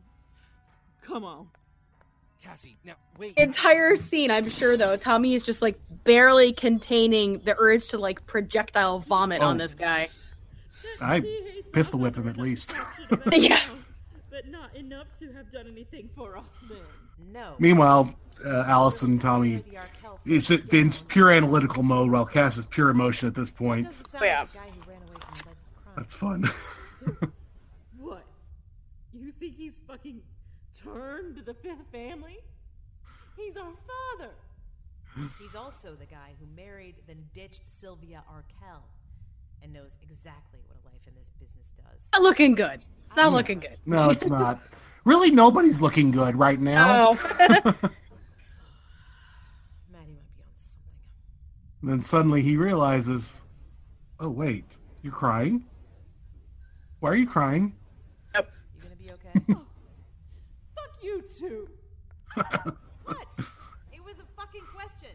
Come 1.04 1.26
on. 1.26 1.48
Cassie, 2.44 2.78
now 2.86 2.94
wait. 3.18 3.38
Entire 3.38 3.96
scene, 3.98 4.32
I'm 4.32 4.50
sure 4.50 4.78
though, 4.78 4.96
Tommy 4.96 5.34
is 5.36 5.44
just 5.44 5.62
like 5.62 5.78
barely 6.04 6.54
containing 6.54 7.40
the 7.40 7.56
urge 7.60 7.90
to 7.90 7.98
like 7.98 8.26
projectile 8.26 9.00
vomit 9.00 9.42
on 9.42 9.56
Oh. 9.56 9.64
this 9.64 9.74
guy. 9.76 10.10
I 11.02 11.22
pistol 11.74 12.00
whip 12.00 12.16
him 12.16 12.28
at 12.28 12.38
least. 12.38 12.76
yeah. 13.32 13.60
But 14.30 14.48
not 14.48 14.74
enough 14.76 15.08
to 15.20 15.32
have 15.34 15.52
done 15.52 15.68
anything 15.68 16.10
for 16.16 16.38
us 16.38 16.46
then. 16.70 16.78
No. 17.32 17.56
Meanwhile, 17.60 18.14
uh, 18.46 18.64
Alice 18.68 19.02
and 19.02 19.20
Tommy 19.20 19.64
is 20.26 20.52
in 20.52 20.92
pure 21.08 21.32
analytical 21.32 21.84
mode 21.84 22.12
while 22.12 22.26
Cass 22.26 22.58
is 22.58 22.66
pure 22.66 22.90
emotion 22.90 23.28
at 23.28 23.36
this 23.36 23.52
point. 23.52 24.04
Yeah. 24.22 24.46
That's 25.96 26.16
fun. 26.16 26.50
What? 28.00 28.24
You 29.14 29.32
think 29.40 29.56
he's 29.58 29.80
fucking 29.88 30.22
turned 30.82 31.36
to 31.36 31.42
the 31.44 31.54
fifth 31.54 31.86
family? 31.92 32.40
He's 33.38 33.58
our 33.58 33.74
father. 34.18 34.32
He's 35.42 35.56
also 35.56 35.96
the 35.96 36.06
guy 36.06 36.32
who 36.40 36.46
married 36.56 36.96
then 37.08 37.26
ditched 37.34 37.62
Sylvia 37.66 38.24
Arkell 38.30 38.84
and 39.64 39.74
knows 39.74 39.96
exactly 40.02 40.60
what 40.68 40.78
a 40.82 40.86
life 40.86 41.02
in 41.08 41.14
this 41.16 41.30
business 41.40 41.74
does. 41.78 42.08
Not 42.14 42.22
looking 42.22 42.56
good. 42.56 42.82
It's 43.04 43.16
not 43.16 43.34
looking 43.34 43.60
good. 43.60 43.78
No, 43.86 44.10
it's 44.10 44.28
not. 44.28 44.62
Really, 45.06 45.32
nobody's 45.32 45.82
looking 45.82 46.12
good 46.12 46.36
right 46.36 46.60
now. 46.60 47.18
No. 47.48 47.74
And 51.82 51.90
then 51.90 52.02
suddenly 52.02 52.42
he 52.42 52.58
realizes, 52.58 53.44
oh, 54.20 54.30
wait, 54.30 54.66
you're 55.02 55.14
crying? 55.14 55.64
Why 57.00 57.12
are 57.12 57.16
you 57.16 57.28
crying? 57.28 57.74
You 58.36 58.42
gonna 58.82 58.96
be 58.98 59.12
okay? 59.12 59.32
Fuck 60.76 61.02
you 61.02 61.24
two. 61.38 61.70
what? 62.36 63.28
It 63.94 64.04
was 64.04 64.16
a 64.20 64.26
fucking 64.36 64.64
question. 64.74 65.10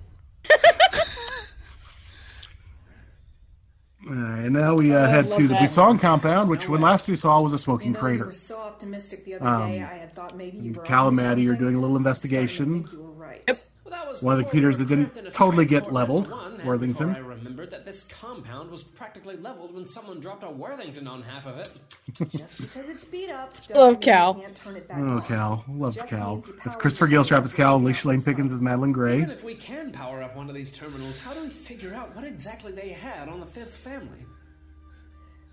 All 4.07 4.15
right, 4.15 4.41
and 4.45 4.53
now 4.53 4.75
we 4.75 4.95
uh, 4.95 5.07
Oh, 5.07 5.07
head 5.07 5.27
to 5.29 5.43
the 5.49 5.55
that. 5.55 5.63
Buisson 5.63 5.99
compound, 5.99 6.51
which 6.51 6.69
when 6.69 6.81
last 6.83 7.09
we 7.09 7.17
saw 7.17 7.41
was 7.41 7.55
a 7.55 7.59
smoking 7.59 7.93
know 7.93 7.99
you 8.01 8.01
crater. 8.01 8.25
were 8.27 8.33
so 8.33 8.59
optimistic 8.59 9.25
the 9.25 9.35
other 9.37 9.47
Um, 9.49 9.71
day. 9.73 9.83
I 9.83 9.95
had 9.95 10.15
thought 10.15 10.37
maybe 10.37 10.59
you 10.59 10.75
were. 10.75 10.83
Cal 10.83 11.09
and 11.09 11.17
onto 11.17 11.23
Maddie 11.23 11.49
are 11.49 11.55
doing 11.55 11.75
a 11.75 11.81
little 11.81 11.97
I'm 11.97 12.03
starting 12.13 12.59
to 12.59 12.59
investigation. 12.59 12.83
think 12.85 12.93
you 12.93 13.01
were. 14.23 14.27
One 14.27 14.33
of 14.35 14.39
the 14.39 14.45
computers 14.45 14.79
that 14.79 14.89
didn't 14.89 15.33
totally 15.33 15.65
get 15.65 15.93
leveled, 15.93 16.29
Worthington. 16.65 17.09
And 17.09 17.17
I 17.17 17.21
remembered 17.21 17.71
that 17.71 17.85
this 17.85 18.05
compound 18.05 18.71
was 18.71 18.83
practically 18.83 19.37
leveled 19.37 19.75
when 19.75 19.85
someone 19.87 20.21
dropped 20.21 20.45
a 20.45 20.51
Worthington 20.51 21.07
on 21.07 21.23
half 21.23 21.47
of 21.47 21.59
it. 21.59 21.71
Just 22.31 22.61
because 22.61 22.89
it's 22.89 23.05
beat 23.05 23.31
up 23.31 23.53
doesn't 23.67 23.77
Love 23.77 24.01
Cal. 24.01 24.37
you 24.37 24.43
can't 24.43 24.57
turn 24.57 24.77
it 24.77 24.89
back 24.89 24.99
Oh, 25.01 25.17
on. 25.17 25.23
Cal. 25.23 25.65
Loves 25.69 25.97
Just 25.97 26.09
Cal. 26.09 26.35
means 26.37 26.47
the 26.47 26.53
It's 26.55 26.63
power 26.65 26.77
Christopher 26.77 27.09
Gilstrap 27.09 27.45
as 27.45 27.53
Cal 27.53 27.77
and 27.77 27.85
Alicia 27.85 28.09
Lane 28.09 28.23
Pickens 28.23 28.53
as 28.53 28.61
Madeline 28.63 28.93
Gray. 28.93 29.17
Even 29.19 29.31
if 29.31 29.45
we 29.45 29.55
can 29.55 29.91
power 29.93 30.23
up 30.23 30.37
one 30.37 30.49
of 30.49 30.55
these 30.55 30.73
terminals, 30.73 31.19
how 31.19 31.33
do 31.35 31.43
we 31.43 31.51
figure 31.51 31.95
out 31.95 32.15
what 32.17 32.25
exactly 32.25 32.73
they 32.73 32.91
had 32.91 33.29
on 33.29 33.41
the 33.41 33.47
fifth 33.47 33.75
family? 33.77 34.25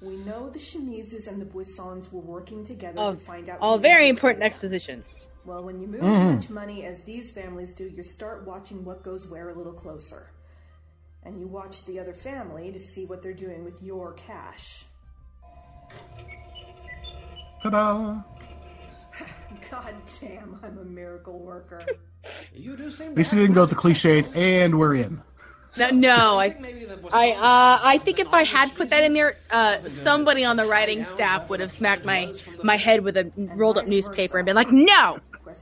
We 0.02 0.15
know 0.17 0.50
the 0.50 0.58
Shimizus 0.60 1.28
and 1.28 1.39
the 1.39 1.45
Buissons 1.45 2.12
were 2.12 2.21
working 2.21 2.63
together 2.65 2.95
Oh, 2.97 3.12
to 3.12 3.17
find 3.17 3.47
out. 3.50 3.60
all 3.62 3.78
very 3.78 4.10
important 4.10 4.43
exposition. 4.43 5.04
Well, 5.45 5.63
when 5.63 5.80
you 5.82 5.88
move 5.88 6.01
Mm-hmm. 6.01 6.13
Mhm. 6.21 6.30
as 6.30 6.36
much 6.36 6.49
money 6.49 6.86
as 6.86 7.04
these 7.04 7.32
families 7.32 7.73
do, 7.73 7.86
you 7.88 8.04
start 8.04 8.45
watching 8.45 8.86
what 8.86 9.04
goes 9.04 9.27
where 9.27 9.49
a 9.49 9.54
little 9.54 9.73
closer. 9.73 10.32
And 11.23 11.39
you 11.39 11.47
watch 11.47 11.86
the 11.86 11.99
other 11.99 12.13
family 12.13 12.71
to 12.71 12.80
see 12.80 13.06
what 13.06 13.21
they're 13.21 13.34
doing 13.34 13.63
with 13.63 13.82
your 13.82 14.13
cash. 14.13 14.86
Ta-da! 17.62 18.21
God 19.69 19.93
damn, 20.19 20.60
I'm 20.63 20.77
a 20.80 20.84
miracle 20.86 21.39
worker. 21.39 21.82
You 22.54 22.77
do 22.77 22.91
seem 22.91 23.10
At 23.10 23.17
least 23.17 23.32
he 23.34 23.39
didn't 23.39 23.56
go 23.56 23.62
with 23.62 23.71
the 23.71 23.75
cliched, 23.75 24.36
and 24.36 24.77
we're 24.77 24.93
in. 24.93 25.23
No, 25.75 25.89
no 25.89 26.38
I, 26.38 26.56
I, 27.12 27.32
uh, 27.32 27.80
I 27.84 27.97
think 27.97 28.19
if 28.19 28.27
I 28.32 28.43
had 28.43 28.75
put 28.75 28.91
that 28.91 29.04
in 29.04 29.13
there, 29.13 29.38
uh, 29.49 29.89
somebody 29.89 30.45
on 30.45 30.56
the 30.56 30.65
writing 30.67 31.04
staff 31.04 31.49
would 31.49 31.60
have 31.62 31.71
smacked 31.71 32.06
my 32.06 32.32
my 32.62 32.75
head 32.77 33.04
with 33.04 33.17
a 33.17 33.32
rolled 33.56 33.80
up 33.80 33.88
newspaper 33.88 34.38
and 34.38 34.45
been 34.45 34.56
like, 34.56 34.71
"No, 34.71 35.17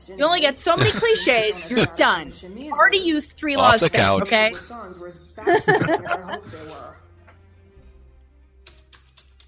you 0.08 0.24
only 0.24 0.42
get 0.42 0.58
so 0.58 0.76
many 0.76 0.92
cliches. 0.92 1.66
You're 1.70 1.86
done. 1.96 2.34
Already 2.72 2.98
used 2.98 3.34
three 3.34 3.56
Off 3.56 3.74
laws. 3.74 3.80
the 3.82 3.90
set, 3.90 4.00
couch. 4.00 4.22
Okay. 4.24 4.52
Buissons 4.54 4.98
were 4.98 5.08
as 5.08 5.18
backstabbing 5.18 6.04
as 6.04 6.12
I 6.12 6.22
hoped 6.22 6.52
they 6.52 6.64
were. 6.66 6.96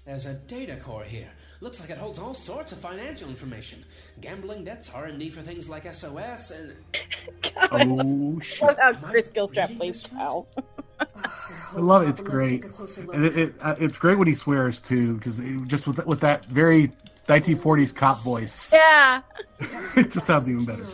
There's 0.04 0.26
a 0.26 0.34
data 0.34 0.76
core 0.76 1.04
here. 1.04 1.30
Looks 1.60 1.80
like 1.80 1.90
it 1.90 1.98
holds 1.98 2.18
all 2.18 2.34
sorts 2.34 2.72
of 2.72 2.78
financial 2.78 3.28
information. 3.28 3.84
Gambling 4.20 4.64
debts, 4.64 4.90
R&D 4.92 5.30
for 5.30 5.42
things 5.42 5.68
like 5.68 5.92
SOS, 5.92 6.50
and... 6.50 6.74
Oh, 7.70 8.40
shit. 8.40 8.62
Love 8.62 8.78
how 8.78 8.92
Chris 8.94 9.30
Gilstrap 9.30 9.76
plays 9.76 10.02
Cal. 10.02 10.48
I 10.98 11.78
love 11.78 12.02
it. 12.02 12.08
It's 12.08 12.20
great. 12.20 12.64
And 13.12 13.24
it, 13.24 13.38
it, 13.38 13.54
uh, 13.60 13.76
it's 13.78 13.96
great 13.96 14.18
when 14.18 14.26
he 14.26 14.34
swears, 14.34 14.80
too, 14.80 15.14
because 15.14 15.40
just 15.66 15.86
with, 15.86 16.04
with 16.04 16.20
that 16.20 16.46
very 16.46 16.90
1940s 17.40 17.94
cop 17.94 18.20
voice, 18.22 18.72
Yeah. 18.72 19.22
it 19.96 20.10
just 20.10 20.26
sounds 20.26 20.48
even 20.48 20.64
better. 20.64 20.86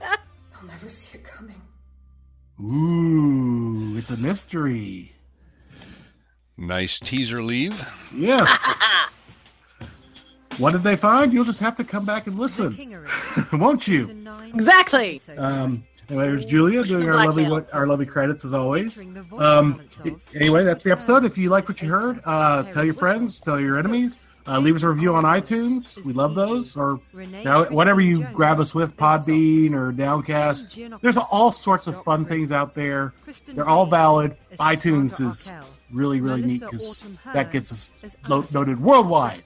I'll 0.00 0.66
never 0.66 0.88
see 0.88 1.18
it 1.18 1.24
coming. 1.24 1.60
Ooh, 2.60 3.96
it's 3.98 4.10
a 4.10 4.16
mystery. 4.16 5.12
Nice 6.56 6.98
teaser 7.00 7.42
leave. 7.42 7.84
Yes. 8.14 8.80
what 10.58 10.72
did 10.72 10.82
they 10.84 10.96
find? 10.96 11.32
You'll 11.32 11.44
just 11.44 11.60
have 11.60 11.74
to 11.76 11.84
come 11.84 12.06
back 12.06 12.28
and 12.28 12.38
listen, 12.38 13.06
won't 13.52 13.86
you? 13.88 14.24
Exactly. 14.54 15.20
Um, 15.36 15.84
anyway, 16.08 16.24
there's 16.24 16.44
Julia 16.44 16.84
doing 16.84 17.08
our 17.08 17.26
lovely 17.26 17.46
our 17.72 17.86
lovely 17.86 18.06
credits 18.06 18.44
as 18.44 18.54
always. 18.54 19.04
Um, 19.36 19.82
anyway, 20.34 20.64
that's 20.64 20.82
the 20.84 20.92
episode. 20.92 21.24
If 21.24 21.36
you 21.36 21.50
like 21.50 21.68
what 21.68 21.82
you 21.82 21.88
heard, 21.90 22.20
uh, 22.24 22.62
tell 22.72 22.84
your 22.84 22.94
friends, 22.94 23.40
tell 23.40 23.58
your 23.60 23.78
enemies. 23.78 24.28
Uh, 24.46 24.58
leave 24.58 24.76
us 24.76 24.82
a 24.82 24.88
review 24.88 25.14
on 25.14 25.24
iTunes. 25.24 26.02
We 26.04 26.12
love 26.12 26.34
those. 26.34 26.76
Or 26.76 27.00
now, 27.44 27.64
whatever 27.66 28.00
you 28.00 28.24
grab 28.32 28.60
us 28.60 28.74
with, 28.74 28.96
Podbean 28.96 29.72
or 29.72 29.90
Downcast. 29.90 30.78
There's 31.00 31.16
all 31.16 31.50
sorts 31.50 31.86
of 31.86 32.02
fun 32.04 32.24
things 32.26 32.52
out 32.52 32.74
there. 32.74 33.14
They're 33.46 33.68
all 33.68 33.86
valid. 33.86 34.36
iTunes 34.60 35.20
is 35.24 35.50
really, 35.90 36.20
really 36.20 36.42
neat 36.42 36.60
because 36.60 37.04
that 37.32 37.52
gets 37.52 37.72
us 37.72 38.16
noted 38.28 38.80
worldwide. 38.80 39.42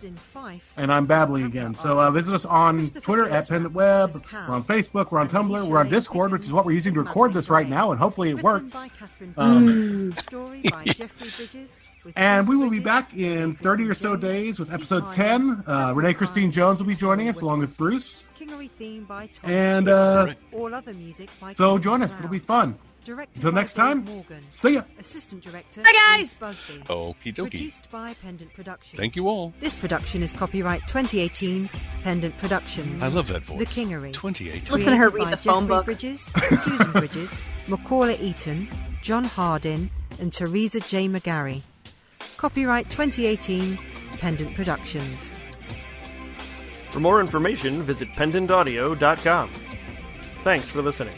And 0.77 0.93
I'm 0.93 1.07
babbling 1.07 1.45
again. 1.45 1.75
So 1.77 2.01
uh, 2.01 2.11
visit 2.11 2.35
us 2.35 2.45
on 2.45 2.89
Twitter 2.91 3.29
at 3.29 3.49
Pendant 3.49 3.75
Web. 3.75 4.25
We're 4.33 4.55
on 4.55 4.65
Facebook. 4.65 5.13
We're 5.13 5.21
on 5.21 5.29
Tumblr. 5.29 5.69
We're 5.69 5.79
on 5.79 5.89
Discord, 5.91 6.33
which 6.33 6.45
is 6.45 6.53
what 6.53 6.65
we're 6.65 6.73
using 6.73 6.95
to 6.95 7.01
record 7.01 7.35
this 7.35 7.51
right 7.51 7.69
now. 7.69 7.93
And 7.93 8.01
hopefully 8.01 8.31
it 8.31 8.43
worked. 8.43 8.75
Um, 9.37 10.15
and 12.17 12.49
we 12.49 12.57
will 12.57 12.71
be 12.71 12.79
back 12.79 13.15
in 13.17 13.55
30 13.57 13.85
or 13.89 13.95
so 13.95 14.17
days 14.17 14.59
with 14.59 14.73
episode 14.73 15.11
10. 15.13 15.65
Uh, 15.67 15.93
Renee 15.95 16.15
Christine 16.15 16.51
Jones 16.51 16.81
will 16.81 16.87
be 16.87 16.97
joining 16.97 17.29
us 17.29 17.41
along 17.43 17.61
with 17.61 17.77
Bruce. 17.77 18.23
Kingery 18.39 18.71
theme 18.79 19.05
by 19.05 19.27
Tom 19.29 19.51
And 19.51 19.89
uh, 19.89 20.35
All 20.53 20.73
other 20.75 20.95
music 20.95 21.29
so 21.55 21.79
join 21.79 22.03
us. 22.03 22.19
It'll 22.19 22.31
be 22.31 22.39
fun. 22.39 22.79
Directed 23.05 23.37
Until 23.37 23.53
next 23.53 23.73
time, 23.75 24.05
Morgan. 24.05 24.45
see 24.51 24.75
ya. 24.75 24.83
Assistant 24.99 25.43
director. 25.43 25.83
Hi, 25.87 26.19
guys. 26.19 26.35
Bruce 26.39 26.59
Busby. 26.69 26.85
Okie 26.91 27.35
dokie. 27.35 27.51
Produced 27.51 27.91
by 27.91 28.13
Pendant 28.21 28.53
Productions. 28.53 28.99
Thank 28.99 29.17
you 29.17 29.29
all. 29.29 29.55
This 29.61 29.75
production 29.75 30.23
is 30.23 30.31
copyright 30.35 30.83
2018 30.89 31.71
Pendant 32.03 32.37
Productions. 32.37 33.03
I 33.03 33.09
love 33.09 33.29
that 33.29 33.45
voice. 33.45 33.61
The 33.61 33.67
Kingery. 33.67 34.13
2018. 34.13 34.75
Listen 34.75 34.93
to 34.93 34.97
her 34.99 35.09
read 35.09 35.25
by 35.25 35.31
the 35.31 35.37
phone 35.39 35.63
Jeffrey 35.63 35.69
book. 35.77 35.85
Bridges, 35.87 36.21
Susan 36.65 36.93
Bridges, 36.93 37.33
Macaulay 37.69 38.19
Eaton, 38.19 38.69
John 39.01 39.25
Hardin, 39.25 39.91
and 40.19 40.31
Teresa 40.31 40.81
J. 40.81 41.09
McGarry. 41.09 41.63
Copyright 42.39 42.89
2018 42.89 43.77
Pendant 44.21 44.55
Productions. 44.55 45.33
For 46.93 47.01
more 47.01 47.21
information, 47.21 47.83
visit 47.83 48.09
pendantaudio.com. 48.11 49.51
Thanks 50.45 50.67
for 50.69 50.81
listening. 50.81 51.15